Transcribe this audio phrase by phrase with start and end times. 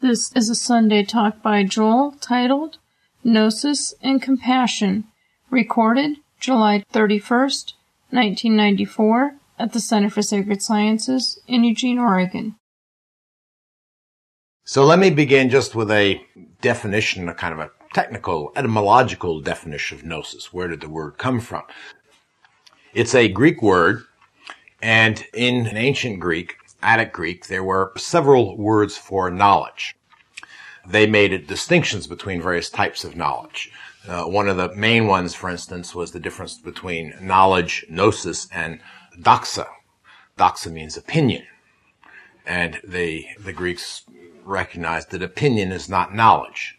[0.00, 2.76] This is a Sunday talk by Joel titled
[3.24, 5.04] Gnosis and Compassion,
[5.48, 7.72] recorded July 31st,
[8.10, 12.56] 1994, at the Center for Sacred Sciences in Eugene, Oregon.
[14.64, 16.20] So let me begin just with a
[16.60, 20.52] definition, a kind of a technical, etymological definition of gnosis.
[20.52, 21.62] Where did the word come from?
[22.92, 24.02] It's a Greek word,
[24.82, 26.56] and in ancient Greek,
[26.86, 29.96] Attic Greek, there were several words for knowledge.
[30.86, 33.72] They made distinctions between various types of knowledge.
[34.06, 38.78] Uh, one of the main ones, for instance, was the difference between knowledge, gnosis, and
[39.20, 39.66] doxa.
[40.38, 41.44] Doxa means opinion.
[42.46, 44.04] And they, the Greeks
[44.44, 46.75] recognized that opinion is not knowledge.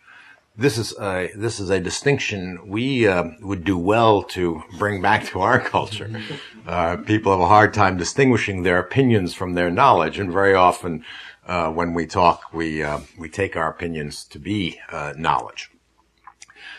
[0.57, 5.25] This is a, this is a distinction we uh, would do well to bring back
[5.27, 6.09] to our culture.
[6.67, 11.01] Uh, people have a hard time distinguishing their opinions from their knowledge, and very often
[11.47, 15.71] uh, when we talk, we uh, we take our opinions to be uh, knowledge.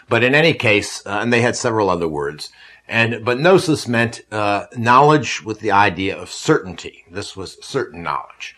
[0.06, 2.50] But in any case, uh, and they had several other words.
[2.86, 7.04] And, but gnosis meant, uh, knowledge with the idea of certainty.
[7.10, 8.56] This was certain knowledge.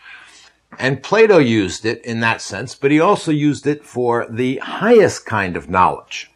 [0.79, 5.27] And Plato used it in that sense, but he also used it for the highest
[5.27, 6.31] kind of knowledge.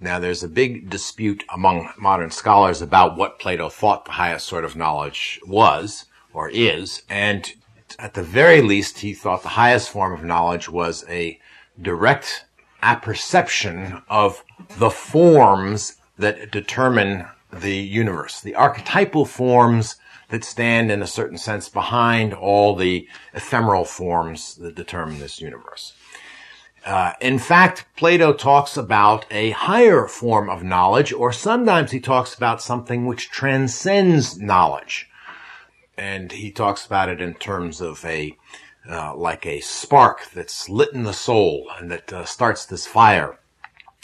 [0.00, 4.64] Now there's a big dispute among modern scholars about what Plato thought the highest sort
[4.64, 7.52] of knowledge was, or is, and
[7.98, 11.38] at the very least, he thought the highest form of knowledge was a
[11.80, 12.44] direct
[12.82, 14.44] apperception of
[14.78, 19.96] the forms that determine the universe, the archetypal forms
[20.28, 25.94] that stand in a certain sense behind all the ephemeral forms that determine this universe.
[26.84, 32.34] Uh, in fact, Plato talks about a higher form of knowledge, or sometimes he talks
[32.34, 35.10] about something which transcends knowledge.
[35.96, 38.36] And he talks about it in terms of a,
[38.88, 43.38] uh, like a spark that's lit in the soul and that uh, starts this fire.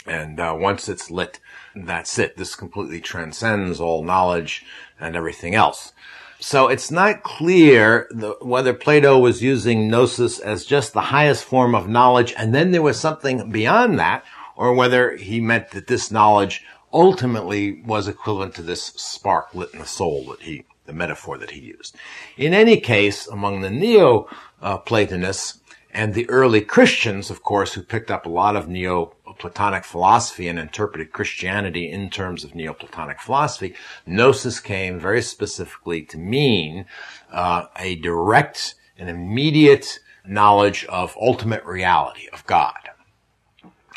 [0.04, 1.40] And uh, once it's lit,
[1.74, 2.36] that's it.
[2.36, 4.64] This completely transcends all knowledge
[5.00, 5.92] and everything else.
[6.40, 11.74] So it's not clear the, whether Plato was using gnosis as just the highest form
[11.74, 14.24] of knowledge and then there was something beyond that,
[14.56, 19.80] or whether he meant that this knowledge ultimately was equivalent to this spark lit in
[19.80, 21.96] the soul that he, the metaphor that he used.
[22.36, 28.10] In any case, among the Neo-Platonists uh, and the early Christians, of course, who picked
[28.10, 33.74] up a lot of Neo Platonic philosophy and interpreted Christianity in terms of Neoplatonic philosophy,
[34.06, 36.84] gnosis came very specifically to mean
[37.32, 42.90] uh, a direct and immediate knowledge of ultimate reality of God.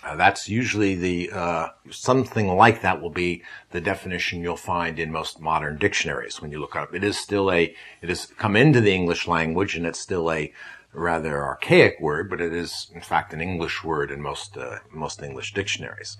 [0.04, 5.12] Uh, that's usually the uh, something like that will be the definition you'll find in
[5.12, 6.94] most modern dictionaries when you look up.
[6.94, 10.54] It is still a it has come into the English language and it's still a
[10.94, 15.22] rather archaic word, but it is in fact an English word in most uh, most
[15.22, 16.18] English dictionaries.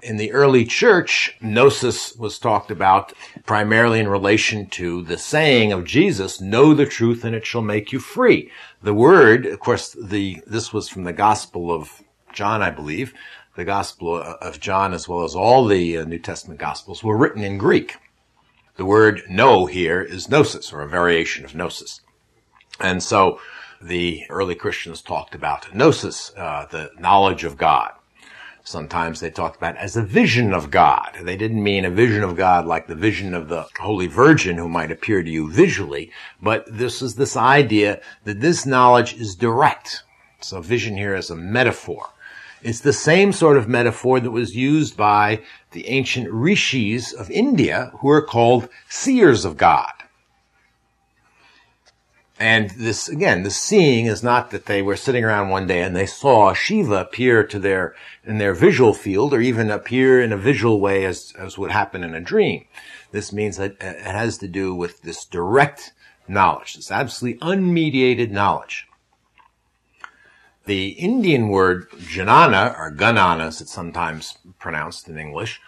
[0.00, 3.12] In the early church, gnosis was talked about
[3.44, 7.92] primarily in relation to the saying of Jesus, know the truth and it shall make
[7.92, 8.48] you free.
[8.80, 13.12] The word, of course, the, this was from the Gospel of John, I believe.
[13.56, 17.42] The Gospel of John, as well as all the uh, New Testament Gospels, were written
[17.42, 17.96] in Greek.
[18.76, 22.00] The word know here is gnosis, or a variation of gnosis.
[22.80, 23.40] And so
[23.80, 27.92] the early Christians talked about gnosis, uh, the knowledge of God.
[28.64, 31.16] Sometimes they talked about it as a vision of God.
[31.22, 34.68] They didn't mean a vision of God like the vision of the Holy Virgin who
[34.68, 36.10] might appear to you visually,
[36.42, 40.02] but this is this idea that this knowledge is direct.
[40.40, 42.10] So vision here is a metaphor.
[42.62, 45.40] It's the same sort of metaphor that was used by
[45.70, 49.92] the ancient rishis of India who are called seers of God.
[52.40, 55.96] And this, again, the seeing is not that they were sitting around one day and
[55.96, 60.36] they saw Shiva appear to their, in their visual field or even appear in a
[60.36, 62.64] visual way as, as would happen in a dream.
[63.10, 65.92] This means that it has to do with this direct
[66.28, 68.86] knowledge, this absolutely unmediated knowledge.
[70.66, 75.60] The Indian word janana, or ganana it's sometimes pronounced in English,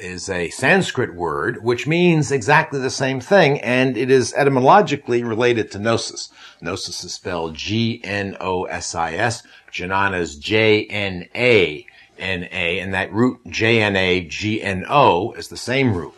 [0.00, 5.70] is a Sanskrit word which means exactly the same thing, and it is etymologically related
[5.72, 6.30] to gnosis.
[6.60, 9.42] Gnosis is spelled G-N-O-S-I-S.
[9.72, 11.86] Jnana is J-N-A-N-A,
[12.20, 16.14] and that root J-N-A-G-N-O is the same root.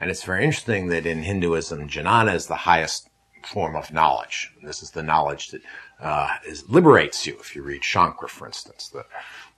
[0.00, 3.10] And it's very interesting that in Hinduism, jnana is the highest
[3.44, 4.50] form of knowledge.
[4.62, 5.62] This is the knowledge that
[6.00, 7.36] uh, is, liberates you.
[7.38, 9.04] If you read Shankara, for instance, the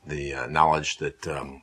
[0.05, 1.63] the uh, knowledge that um,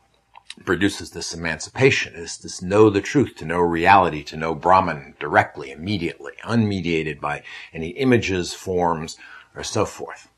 [0.66, 5.72] produces this emancipation is this know the truth, to know reality, to know Brahman directly,
[5.72, 7.44] immediately, unmediated by
[7.74, 9.18] any images, forms,
[9.56, 10.30] or so forth.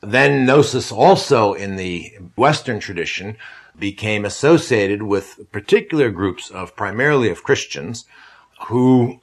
[0.00, 3.36] Then gnosis also in the Western tradition
[3.78, 8.04] became associated with particular groups of primarily of Christians
[8.68, 9.20] who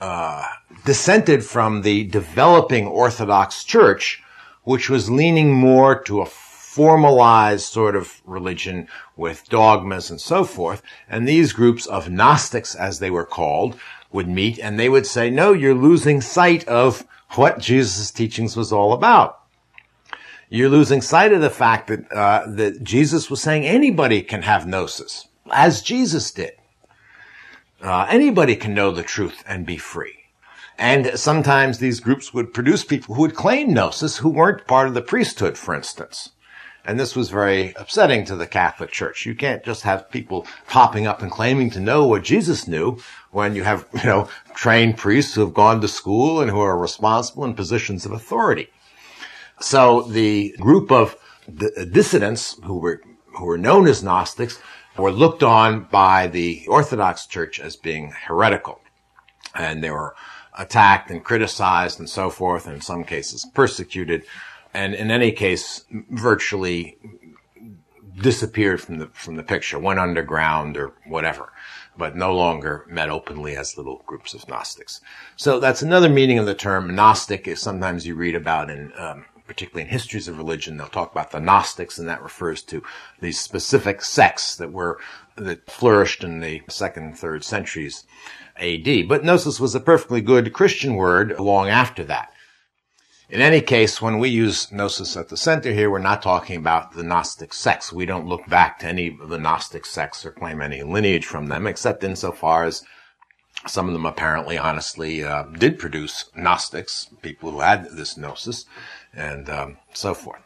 [0.00, 0.44] uh,
[0.84, 4.22] dissented from the developing Orthodox Church,
[4.64, 6.26] which was leaning more to a
[6.76, 8.86] formalized sort of religion
[9.16, 10.82] with dogmas and so forth.
[11.08, 13.78] And these groups of Gnostics, as they were called,
[14.12, 18.72] would meet and they would say, no, you're losing sight of what Jesus' teachings was
[18.72, 19.40] all about.
[20.50, 24.66] You're losing sight of the fact that, uh, that Jesus was saying anybody can have
[24.66, 26.52] gnosis, as Jesus did.
[27.80, 30.16] Uh, anybody can know the truth and be free.
[30.78, 34.94] And sometimes these groups would produce people who would claim gnosis who weren't part of
[34.94, 36.32] the priesthood, for instance.
[36.86, 39.26] And this was very upsetting to the Catholic Church.
[39.26, 42.98] You can't just have people popping up and claiming to know what Jesus knew
[43.32, 46.78] when you have, you know, trained priests who have gone to school and who are
[46.78, 48.68] responsible in positions of authority.
[49.60, 51.16] So the group of
[51.90, 53.02] dissidents who were,
[53.36, 54.60] who were known as Gnostics
[54.96, 58.80] were looked on by the Orthodox Church as being heretical.
[59.56, 60.14] And they were
[60.56, 64.24] attacked and criticized and so forth, and in some cases persecuted
[64.76, 66.98] and in any case, virtually
[68.20, 71.52] disappeared from the from the picture, went underground or whatever,
[71.96, 75.00] but no longer met openly as little groups of Gnostics.
[75.36, 77.48] So that's another meaning of the term Gnostic.
[77.48, 81.30] Is sometimes you read about in um, particularly in histories of religion, they'll talk about
[81.30, 82.82] the Gnostics, and that refers to
[83.20, 84.98] these specific sects that were
[85.36, 88.04] that flourished in the second and third centuries
[88.58, 89.08] AD.
[89.08, 92.30] But gnosis was a perfectly good Christian word long after that.
[93.28, 96.92] In any case, when we use gnosis at the center here, we're not talking about
[96.92, 97.92] the Gnostic sects.
[97.92, 101.48] We don't look back to any of the Gnostic sects or claim any lineage from
[101.48, 102.84] them, except insofar as
[103.66, 108.64] some of them apparently, honestly, uh, did produce Gnostics, people who had this gnosis,
[109.12, 110.40] and um, so forth.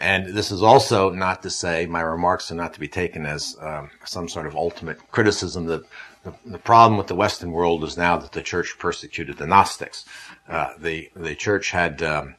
[0.00, 3.56] And this is also not to say my remarks are not to be taken as
[3.60, 5.84] um, some sort of ultimate criticism that
[6.24, 10.04] the, the, problem with the Western world is now that the church persecuted the Gnostics.
[10.48, 12.34] Uh, the the church had um,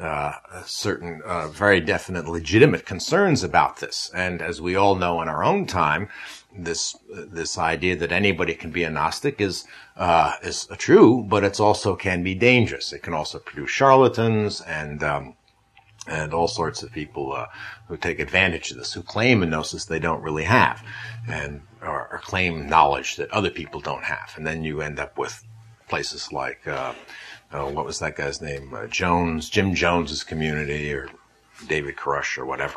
[0.00, 0.32] uh,
[0.64, 5.42] certain uh, very definite legitimate concerns about this, and as we all know in our
[5.42, 6.08] own time,
[6.56, 9.66] this this idea that anybody can be a Gnostic is
[9.96, 12.92] uh, is true, but it also can be dangerous.
[12.92, 15.34] It can also produce charlatans and um,
[16.06, 17.46] and all sorts of people uh,
[17.88, 20.82] who take advantage of this, who claim a gnosis they don't really have,
[21.28, 25.18] and or, or, claim knowledge that other people don't have, and then you end up
[25.18, 25.44] with
[25.88, 26.94] places like uh,
[27.52, 31.08] uh, what was that guy's name, uh, Jones, Jim Jones's community, or
[31.68, 32.76] David Koresh, or whatever.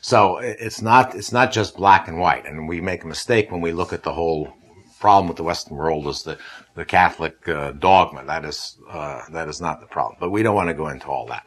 [0.00, 3.60] So it's not it's not just black and white, and we make a mistake when
[3.60, 4.52] we look at the whole
[5.00, 6.38] problem with the Western world is the
[6.74, 8.24] the Catholic uh, dogma.
[8.24, 11.06] That is uh, that is not the problem, but we don't want to go into
[11.06, 11.46] all that.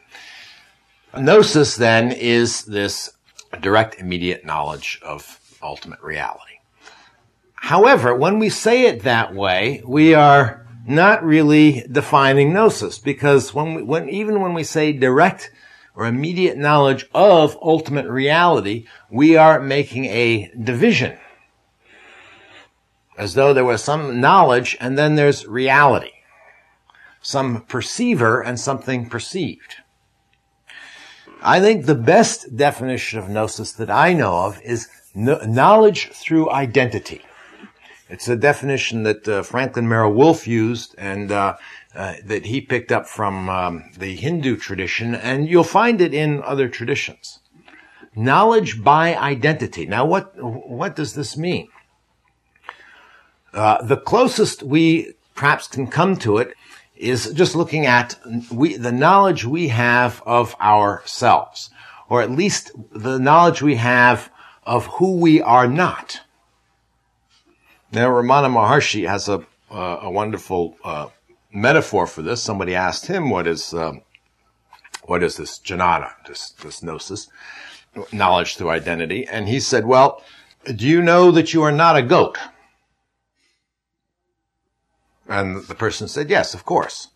[1.16, 3.12] Gnosis then is this
[3.60, 6.58] direct, immediate knowledge of ultimate reality.
[7.54, 13.74] However, when we say it that way, we are not really defining gnosis because when,
[13.74, 15.50] we, when even when we say direct
[15.94, 21.18] or immediate knowledge of ultimate reality, we are making a division.
[23.18, 26.12] As though there was some knowledge and then there's reality.
[27.22, 29.76] Some perceiver and something perceived.
[31.42, 37.22] I think the best definition of gnosis that I know of is knowledge through identity.
[38.08, 41.56] It's a definition that uh, Franklin Merrell-Wolff used and uh,
[41.94, 46.42] uh, that he picked up from um, the Hindu tradition, and you'll find it in
[46.42, 47.40] other traditions.
[48.14, 49.86] Knowledge by identity.
[49.86, 51.68] Now, what what does this mean?
[53.52, 56.54] Uh, the closest we perhaps can come to it
[56.94, 58.18] is just looking at
[58.52, 61.70] we, the knowledge we have of ourselves,
[62.08, 64.30] or at least the knowledge we have
[64.64, 66.20] of who we are not.
[67.92, 71.08] Now, Ramana Maharshi has a, uh, a wonderful uh,
[71.52, 72.42] metaphor for this.
[72.42, 74.02] Somebody asked him, "What is um,
[75.04, 77.28] what is this jnana, this, this gnosis,
[78.12, 80.22] knowledge through identity?" And he said, "Well,
[80.64, 82.38] do you know that you are not a goat?"
[85.28, 87.08] And the person said, yes, of course.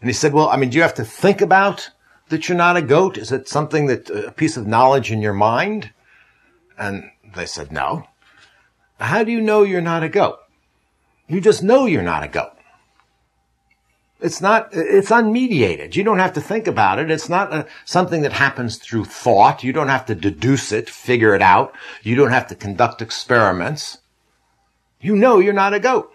[0.00, 1.90] And he said, well, I mean, do you have to think about
[2.28, 3.18] that you're not a goat?
[3.18, 5.92] Is it something that, a piece of knowledge in your mind?
[6.78, 8.04] And they said, no.
[8.98, 10.38] How do you know you're not a goat?
[11.28, 12.52] You just know you're not a goat.
[14.20, 15.94] It's not, it's unmediated.
[15.94, 17.08] You don't have to think about it.
[17.08, 19.62] It's not a, something that happens through thought.
[19.62, 21.72] You don't have to deduce it, figure it out.
[22.02, 23.98] You don't have to conduct experiments.
[25.00, 26.12] You know you're not a goat.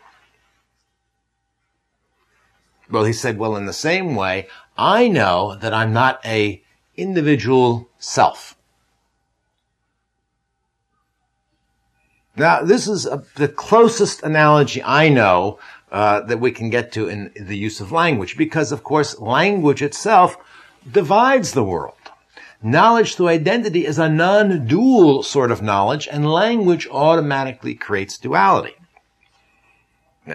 [2.90, 4.48] Well, he said, well, in the same way,
[4.78, 6.62] I know that I'm not a
[6.98, 8.58] individual self.
[12.36, 15.60] Now, this is a, the closest analogy I know
[15.92, 19.84] uh, that we can get to in the use of language, because of course, language
[19.84, 20.36] itself
[20.92, 21.94] divides the world.
[22.64, 28.76] Knowledge through identity is a non-dual sort of knowledge, and language automatically creates duality.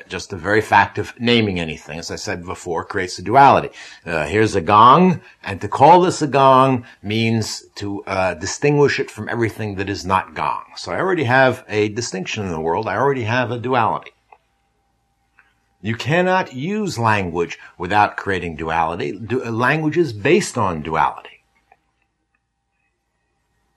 [0.07, 3.71] Just the very fact of naming anything, as I said before, creates a duality.
[4.05, 9.11] Uh, here's a gong, and to call this a gong means to uh, distinguish it
[9.11, 10.65] from everything that is not gong.
[10.77, 12.87] So I already have a distinction in the world.
[12.87, 14.13] I already have a duality.
[15.81, 19.19] You cannot use language without creating duality.
[19.19, 21.38] Du- language is based on duality.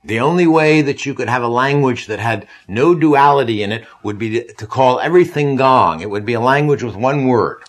[0.03, 3.85] The only way that you could have a language that had no duality in it
[4.03, 6.01] would be to call everything gong.
[6.01, 7.63] It would be a language with one word.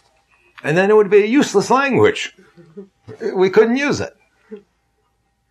[0.64, 2.34] And then it would be a useless language.
[3.34, 4.16] We couldn't use it.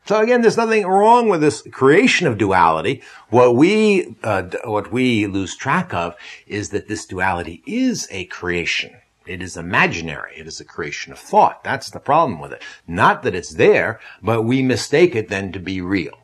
[0.05, 3.03] So again, there's nothing wrong with this creation of duality.
[3.29, 6.15] What we, uh, what we lose track of
[6.47, 8.97] is that this duality is a creation.
[9.27, 10.33] It is imaginary.
[10.37, 11.63] It is a creation of thought.
[11.63, 12.63] That's the problem with it.
[12.87, 16.17] Not that it's there, but we mistake it then to be real.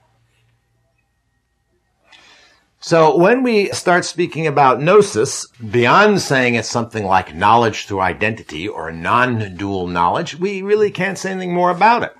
[2.87, 8.65] So when we start speaking about gnosis, beyond saying it's something like knowledge through identity
[8.65, 12.15] or non-dual knowledge, we really can't say anything more about it.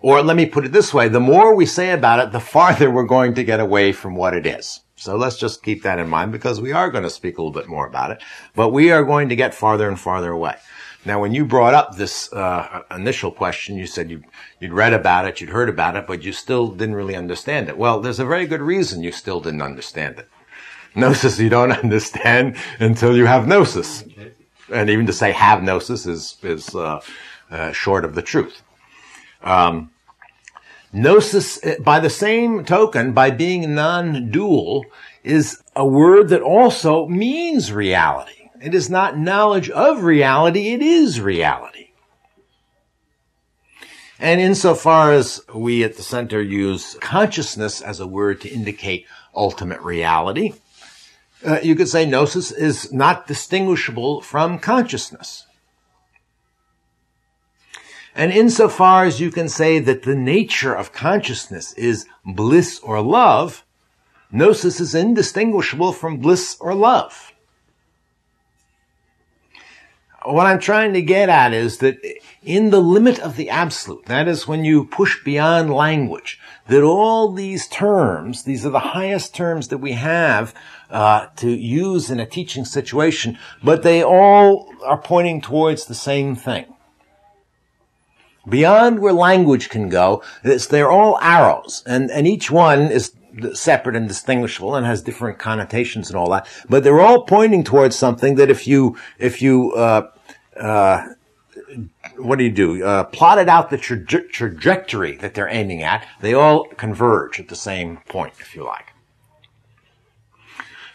[0.00, 2.90] Or let me put it this way, the more we say about it, the farther
[2.90, 4.80] we're going to get away from what it is.
[4.96, 7.52] So let's just keep that in mind because we are going to speak a little
[7.52, 8.20] bit more about it,
[8.56, 10.56] but we are going to get farther and farther away.
[11.08, 14.22] Now, when you brought up this uh, initial question, you said you,
[14.60, 17.78] would read about it, you'd heard about it, but you still didn't really understand it.
[17.78, 20.28] Well, there's a very good reason you still didn't understand it.
[20.94, 24.04] Gnosis you don't understand until you have gnosis.
[24.70, 27.00] And even to say have gnosis is, is uh,
[27.50, 28.60] uh, short of the truth.
[29.42, 29.90] Um,
[30.92, 34.84] gnosis, by the same token, by being non-dual,
[35.24, 38.37] is a word that also means reality.
[38.60, 41.90] It is not knowledge of reality, it is reality.
[44.18, 49.80] And insofar as we at the center use consciousness as a word to indicate ultimate
[49.80, 50.54] reality,
[51.46, 55.46] uh, you could say gnosis is not distinguishable from consciousness.
[58.12, 63.64] And insofar as you can say that the nature of consciousness is bliss or love,
[64.32, 67.27] gnosis is indistinguishable from bliss or love
[70.34, 71.98] what I'm trying to get at is that
[72.42, 77.32] in the limit of the absolute, that is when you push beyond language, that all
[77.32, 80.54] these terms, these are the highest terms that we have
[80.90, 86.34] uh, to use in a teaching situation, but they all are pointing towards the same
[86.34, 86.66] thing.
[88.48, 93.14] Beyond where language can go, they're all arrows, and, and each one is
[93.52, 96.48] separate and distinguishable and has different connotations and all that.
[96.68, 100.10] But they're all pointing towards something that if you, if you, uh,
[100.58, 101.14] uh,
[102.16, 102.84] what do you do?
[102.84, 106.06] Uh, plotted out the tra- trajectory that they're aiming at.
[106.20, 108.92] They all converge at the same point, if you like.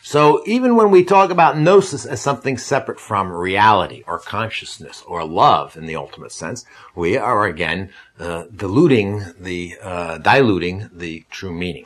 [0.06, 5.24] So even when we talk about gnosis as something separate from reality or consciousness or
[5.24, 7.90] love in the ultimate sense, we are again
[8.20, 11.86] uh, diluting the uh, diluting the true meaning.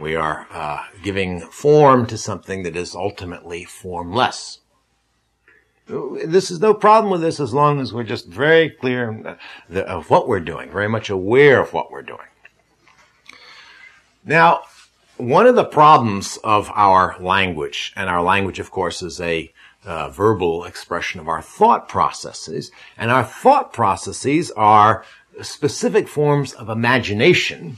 [0.00, 4.58] We are uh, giving form to something that is ultimately formless.
[5.88, 9.38] This is no problem with this as long as we're just very clear
[9.70, 12.26] of what we're doing, very much aware of what we're doing.
[14.24, 14.62] Now,
[15.16, 19.52] one of the problems of our language, and our language, of course, is a
[19.84, 25.04] uh, verbal expression of our thought processes, and our thought processes are
[25.42, 27.76] specific forms of imagination.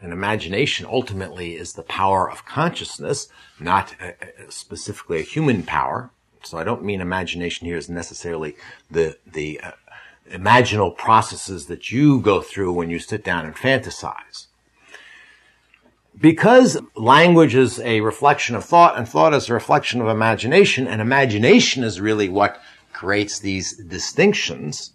[0.00, 4.12] And imagination ultimately is the power of consciousness, not uh,
[4.48, 6.10] specifically a human power.
[6.44, 8.56] So I don't mean imagination here is necessarily
[8.90, 9.72] the, the uh,
[10.30, 14.46] imaginal processes that you go through when you sit down and fantasize.
[16.20, 21.00] Because language is a reflection of thought and thought is a reflection of imagination and
[21.00, 22.60] imagination is really what
[22.92, 24.92] creates these distinctions,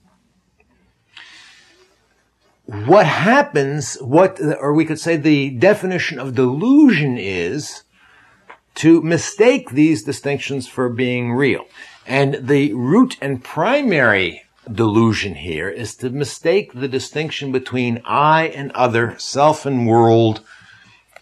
[2.65, 7.83] what happens, what, or we could say the definition of delusion is
[8.75, 11.65] to mistake these distinctions for being real.
[12.05, 18.71] And the root and primary delusion here is to mistake the distinction between I and
[18.71, 20.41] other, self and world,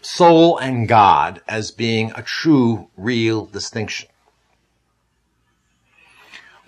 [0.00, 4.08] soul and God as being a true, real distinction.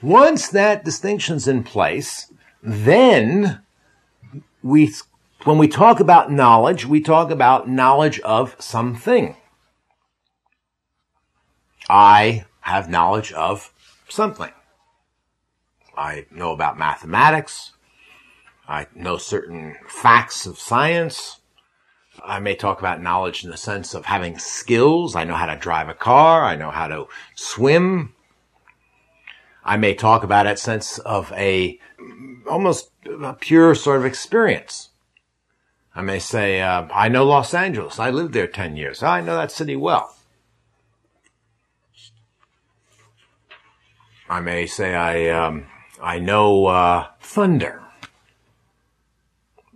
[0.03, 2.33] Once that distinction's in place,
[2.63, 3.61] then
[4.63, 4.93] we,
[5.45, 9.37] when we talk about knowledge, we talk about knowledge of something.
[11.89, 13.73] I have knowledge of
[14.09, 14.53] something.
[15.97, 17.73] I know about mathematics.
[18.69, 21.41] I know certain facts of science.
[22.25, 25.17] I may talk about knowledge in the sense of having skills.
[25.17, 26.45] I know how to drive a car.
[26.45, 28.15] I know how to swim.
[29.65, 31.79] I may talk about it sense of a
[32.49, 32.91] almost
[33.23, 34.91] a pure sort of experience.
[35.95, 37.99] I may say, uh, I know Los Angeles.
[37.99, 39.03] I lived there 10 years.
[39.03, 40.15] I know that city well.
[44.31, 45.67] I may say I um,
[46.01, 47.83] I know uh, thunder.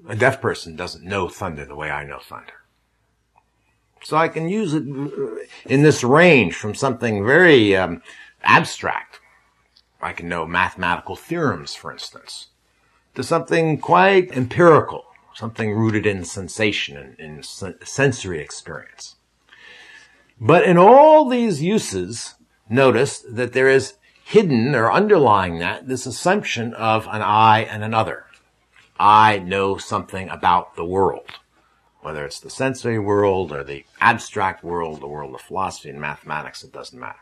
[0.08, 2.52] A deaf person doesn't know thunder the way I know thunder.
[4.04, 4.84] So I can use it
[5.66, 8.00] in this range from something very um,
[8.44, 9.18] abstract.
[10.00, 12.48] I can know mathematical theorems, for instance,
[13.16, 19.16] to something quite empirical, something rooted in sensation and in sensory experience.
[20.38, 22.34] But in all these uses,
[22.68, 28.24] notice that there is hidden or underlying that this assumption of an I and another.
[28.98, 31.28] I know something about the world,
[32.00, 36.64] whether it's the sensory world or the abstract world, the world of philosophy and mathematics,
[36.64, 37.18] it doesn't matter.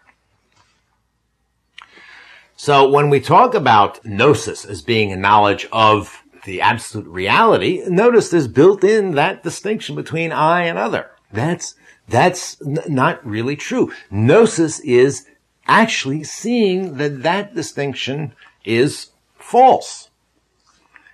[2.56, 8.28] So when we talk about gnosis as being a knowledge of the absolute reality, notice
[8.28, 11.10] there's built in that distinction between I and other.
[11.32, 11.74] That's,
[12.08, 13.92] that's n- not really true.
[14.10, 15.26] Gnosis is
[15.66, 20.10] actually seeing that that distinction is false.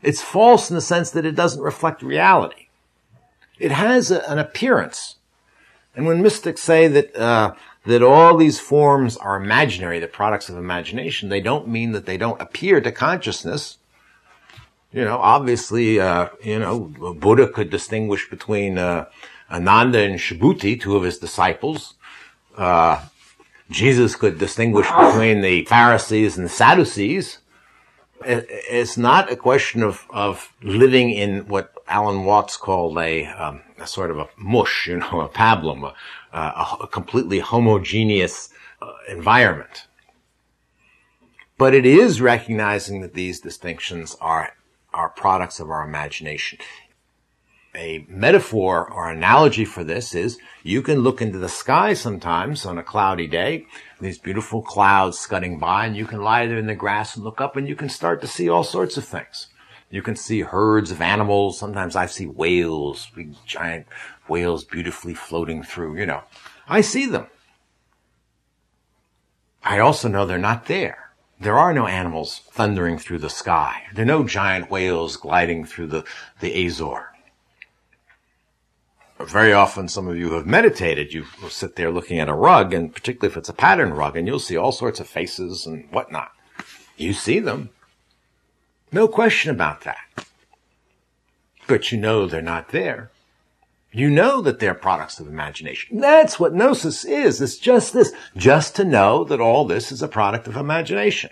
[0.03, 2.69] It's false in the sense that it doesn't reflect reality.
[3.59, 5.17] It has a, an appearance.
[5.95, 10.57] And when mystics say that, uh, that all these forms are imaginary, the products of
[10.57, 13.79] imagination, they don't mean that they don't appear to consciousness.
[14.93, 16.81] You know, obviously, uh, you know,
[17.19, 19.07] Buddha could distinguish between, uh,
[19.51, 21.95] Ananda and Subhuti, two of his disciples.
[23.71, 27.39] Jesus could distinguish between the Pharisees and the Sadducees.
[28.25, 33.87] It's not a question of, of living in what Alan Watts called a, um, a
[33.87, 35.93] sort of a mush, you know, a pablum,
[36.33, 38.51] a, a, a completely homogeneous
[38.81, 39.87] uh, environment.
[41.59, 44.53] But it is recognizing that these distinctions are,
[44.95, 46.59] are products of our imagination
[47.75, 52.79] a metaphor or analogy for this is you can look into the sky sometimes on
[52.79, 53.67] a cloudy day,
[54.01, 57.41] these beautiful clouds scudding by, and you can lie there in the grass and look
[57.41, 59.49] up and you can start to see all sorts of things.
[59.91, 61.59] You can see herds of animals.
[61.59, 63.87] Sometimes I see whales, big giant
[64.29, 66.23] whales beautifully floating through, you know.
[66.69, 67.27] I see them.
[69.65, 71.11] I also know they're not there.
[71.41, 73.85] There are no animals thundering through the sky.
[73.95, 76.05] There are no giant whales gliding through the,
[76.41, 77.09] the Azore
[79.27, 82.73] very often some of you have meditated, you will sit there looking at a rug,
[82.73, 85.91] and particularly if it's a pattern rug, and you'll see all sorts of faces and
[85.91, 86.31] whatnot.
[86.97, 87.71] You see them.
[88.93, 90.27] No question about that.
[91.67, 93.11] But you know they're not there.
[93.91, 96.01] You know that they're products of imagination.
[96.01, 97.41] That's what gnosis is.
[97.41, 98.13] It's just this.
[98.37, 101.31] Just to know that all this is a product of imagination.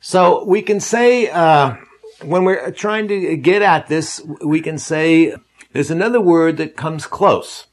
[0.00, 1.76] So we can say, uh,
[2.22, 5.34] when we're trying to get at this, we can say
[5.72, 7.66] there's another word that comes close,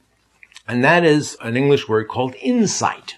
[0.68, 3.18] and that is an English word called insight.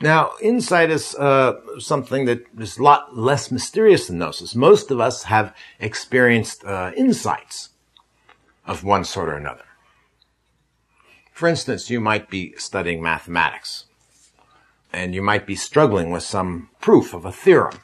[0.00, 4.54] Now, insight is uh, something that is a lot less mysterious than gnosis.
[4.54, 7.70] Most of us have experienced uh, insights
[8.66, 9.64] of one sort or another.
[11.32, 13.84] For instance, you might be studying mathematics,
[14.92, 17.78] and you might be struggling with some proof of a theorem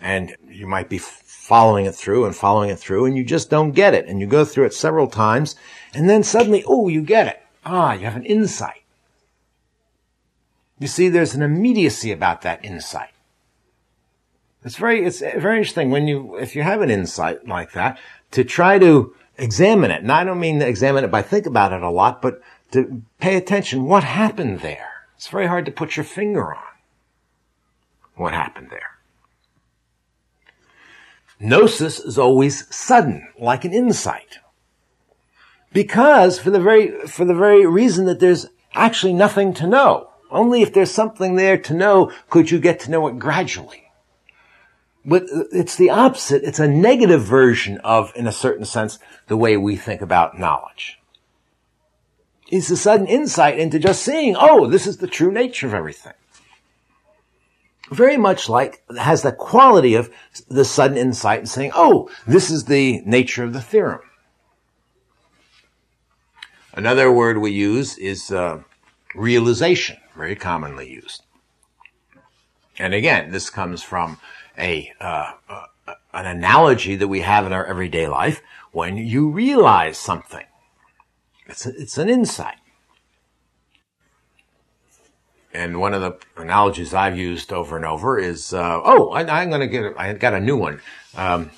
[0.00, 3.72] and you might be following it through and following it through and you just don't
[3.72, 4.06] get it.
[4.06, 5.56] And you go through it several times
[5.94, 7.42] and then suddenly, oh, you get it.
[7.64, 8.82] Ah, you have an insight.
[10.78, 13.10] You see, there's an immediacy about that insight.
[14.64, 17.98] It's very, it's very interesting when you, if you have an insight like that,
[18.32, 20.02] to try to examine it.
[20.02, 22.40] And I don't mean to examine it by think about it a lot, but
[22.72, 23.84] to pay attention.
[23.84, 25.06] What happened there?
[25.16, 26.62] It's very hard to put your finger on
[28.14, 28.89] what happened there.
[31.40, 34.38] Gnosis is always sudden, like an insight.
[35.72, 40.10] Because for the very, for the very reason that there's actually nothing to know.
[40.30, 43.90] Only if there's something there to know could you get to know it gradually.
[45.04, 46.44] But it's the opposite.
[46.44, 48.98] It's a negative version of, in a certain sense,
[49.28, 51.00] the way we think about knowledge.
[52.48, 56.12] It's a sudden insight into just seeing, oh, this is the true nature of everything.
[57.90, 60.10] Very much like, has the quality of
[60.48, 64.00] the sudden insight and saying, oh, this is the nature of the theorem.
[66.72, 68.62] Another word we use is uh,
[69.14, 71.22] realization, very commonly used.
[72.78, 74.18] And again, this comes from
[74.56, 79.98] a, uh, uh, an analogy that we have in our everyday life when you realize
[79.98, 80.46] something.
[81.46, 82.59] It's, a, it's an insight.
[85.52, 89.50] And one of the analogies I've used over and over is, uh, oh, I, am
[89.50, 90.80] going to get, I got a new one.
[91.16, 91.50] Um,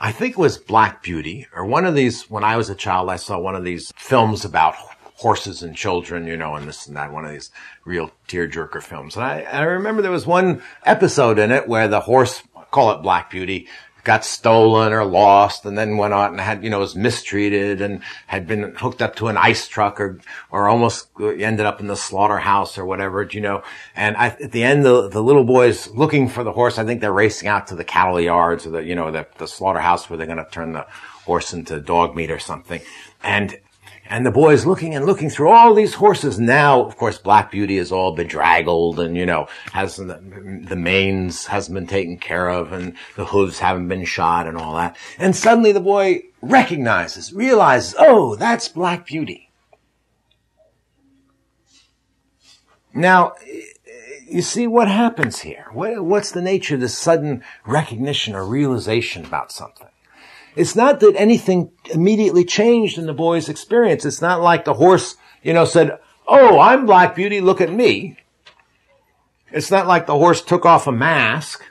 [0.00, 2.30] I think it was Black Beauty or one of these.
[2.30, 4.76] When I was a child, I saw one of these films about
[5.16, 7.50] horses and children, you know, and this and that, one of these
[7.84, 9.16] real tearjerker films.
[9.16, 13.02] And I, I remember there was one episode in it where the horse, call it
[13.02, 13.68] Black Beauty,
[14.04, 18.02] got stolen or lost and then went out and had, you know, was mistreated and
[18.26, 21.96] had been hooked up to an ice truck or, or almost ended up in the
[21.96, 23.62] slaughterhouse or whatever, you know.
[23.96, 27.00] And I, at the end, the, the little boys looking for the horse, I think
[27.00, 30.18] they're racing out to the cattle yards or the, you know, the, the slaughterhouse where
[30.18, 30.86] they're going to turn the
[31.24, 32.82] horse into dog meat or something.
[33.22, 33.58] And
[34.06, 36.38] and the boy's looking and looking through all these horses.
[36.38, 41.74] Now, of course, Black Beauty is all bedraggled and, you know, has the, manes hasn't
[41.74, 44.96] been taken care of and the hooves haven't been shot and all that.
[45.18, 49.50] And suddenly the boy recognizes, realizes, oh, that's Black Beauty.
[52.92, 53.34] Now,
[54.28, 55.66] you see what happens here.
[55.72, 59.88] What's the nature of this sudden recognition or realization about something?
[60.56, 64.04] It's not that anything immediately changed in the boy's experience.
[64.04, 68.16] It's not like the horse, you know, said, Oh, I'm Black Beauty, look at me.
[69.50, 71.62] It's not like the horse took off a mask.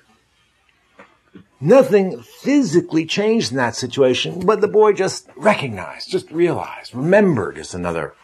[1.59, 7.73] Nothing physically changed in that situation, but the boy just recognized, just realized, remembered is
[7.73, 8.15] another,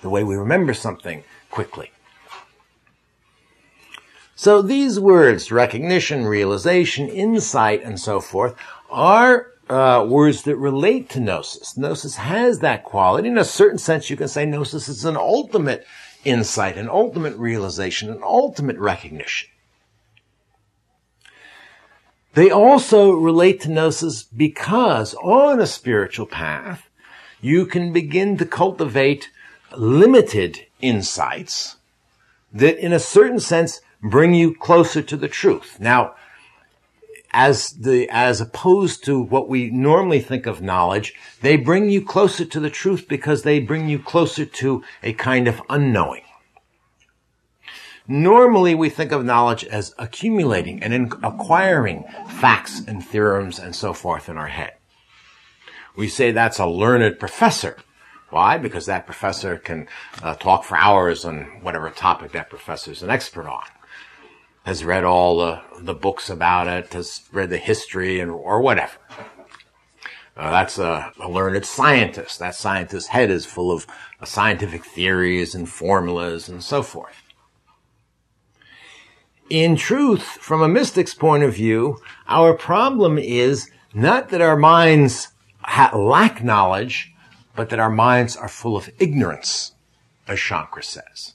[0.00, 1.90] the way we remember something quickly.
[4.36, 8.54] So these words, recognition, realization, insight, and so forth,
[8.90, 11.76] are uh, words that relate to gnosis.
[11.76, 13.28] Gnosis has that quality.
[13.28, 15.86] In a certain sense, you can say gnosis is an ultimate
[16.24, 19.48] insight, an ultimate realization, an ultimate recognition.
[22.34, 26.88] They also relate to gnosis because on a spiritual path,
[27.40, 29.30] you can begin to cultivate
[29.76, 31.76] limited insights
[32.52, 35.78] that in a certain sense bring you closer to the truth.
[35.80, 36.14] Now,
[37.34, 42.44] as the, as opposed to what we normally think of knowledge, they bring you closer
[42.44, 46.22] to the truth because they bring you closer to a kind of unknowing.
[48.06, 54.28] Normally we think of knowledge as accumulating and acquiring facts and theorems and so forth
[54.28, 54.74] in our head.
[55.96, 57.78] We say that's a learned professor.
[58.30, 58.58] Why?
[58.58, 59.88] Because that professor can
[60.22, 63.64] uh, talk for hours on whatever topic that professor is an expert on
[64.64, 68.96] has read all the, the books about it, has read the history and, or whatever.
[70.36, 72.38] Uh, that's a, a, learned scientist.
[72.40, 73.86] That scientist's head is full of
[74.20, 77.22] uh, scientific theories and formulas and so forth.
[79.48, 85.28] In truth, from a mystic's point of view, our problem is not that our minds
[85.60, 87.12] ha- lack knowledge,
[87.54, 89.72] but that our minds are full of ignorance,
[90.26, 91.34] as Shankara says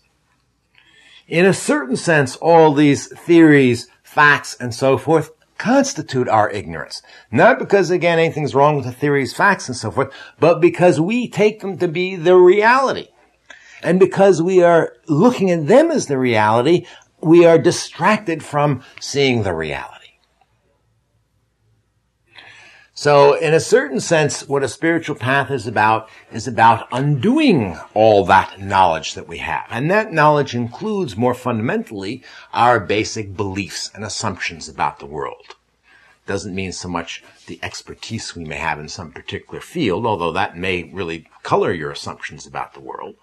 [1.30, 7.04] in a certain sense, all these theories, facts, and so forth constitute our ignorance.
[7.32, 11.28] Not because, again, anything's wrong with the theories, facts, and so forth, but because we
[11.28, 13.10] take them to be the reality.
[13.84, 16.86] And because we are looking at them as the reality,
[17.22, 19.99] we are distracted from seeing the reality.
[23.00, 28.26] So in a certain sense, what a spiritual path is about is about undoing all
[28.26, 29.68] that knowledge that we have.
[29.70, 35.56] And that knowledge includes more fundamentally our basic beliefs and assumptions about the world.
[36.28, 40.58] Doesn't mean so much the expertise we may have in some particular field, although that
[40.58, 43.16] may really color your assumptions about the world.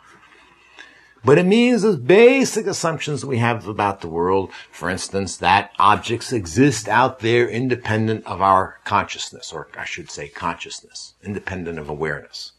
[1.26, 4.52] But it means the basic assumptions we have about the world.
[4.70, 10.28] For instance, that objects exist out there independent of our consciousness, or I should say
[10.28, 12.52] consciousness, independent of awareness.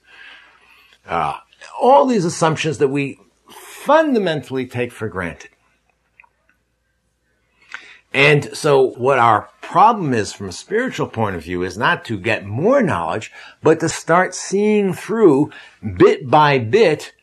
[1.07, 1.37] Uh,
[1.79, 5.51] all these assumptions that we fundamentally take for granted.
[8.13, 12.17] And so what our problem is from a spiritual point of view is not to
[12.17, 13.31] get more knowledge,
[13.63, 15.51] but to start seeing through
[15.97, 17.13] bit by bit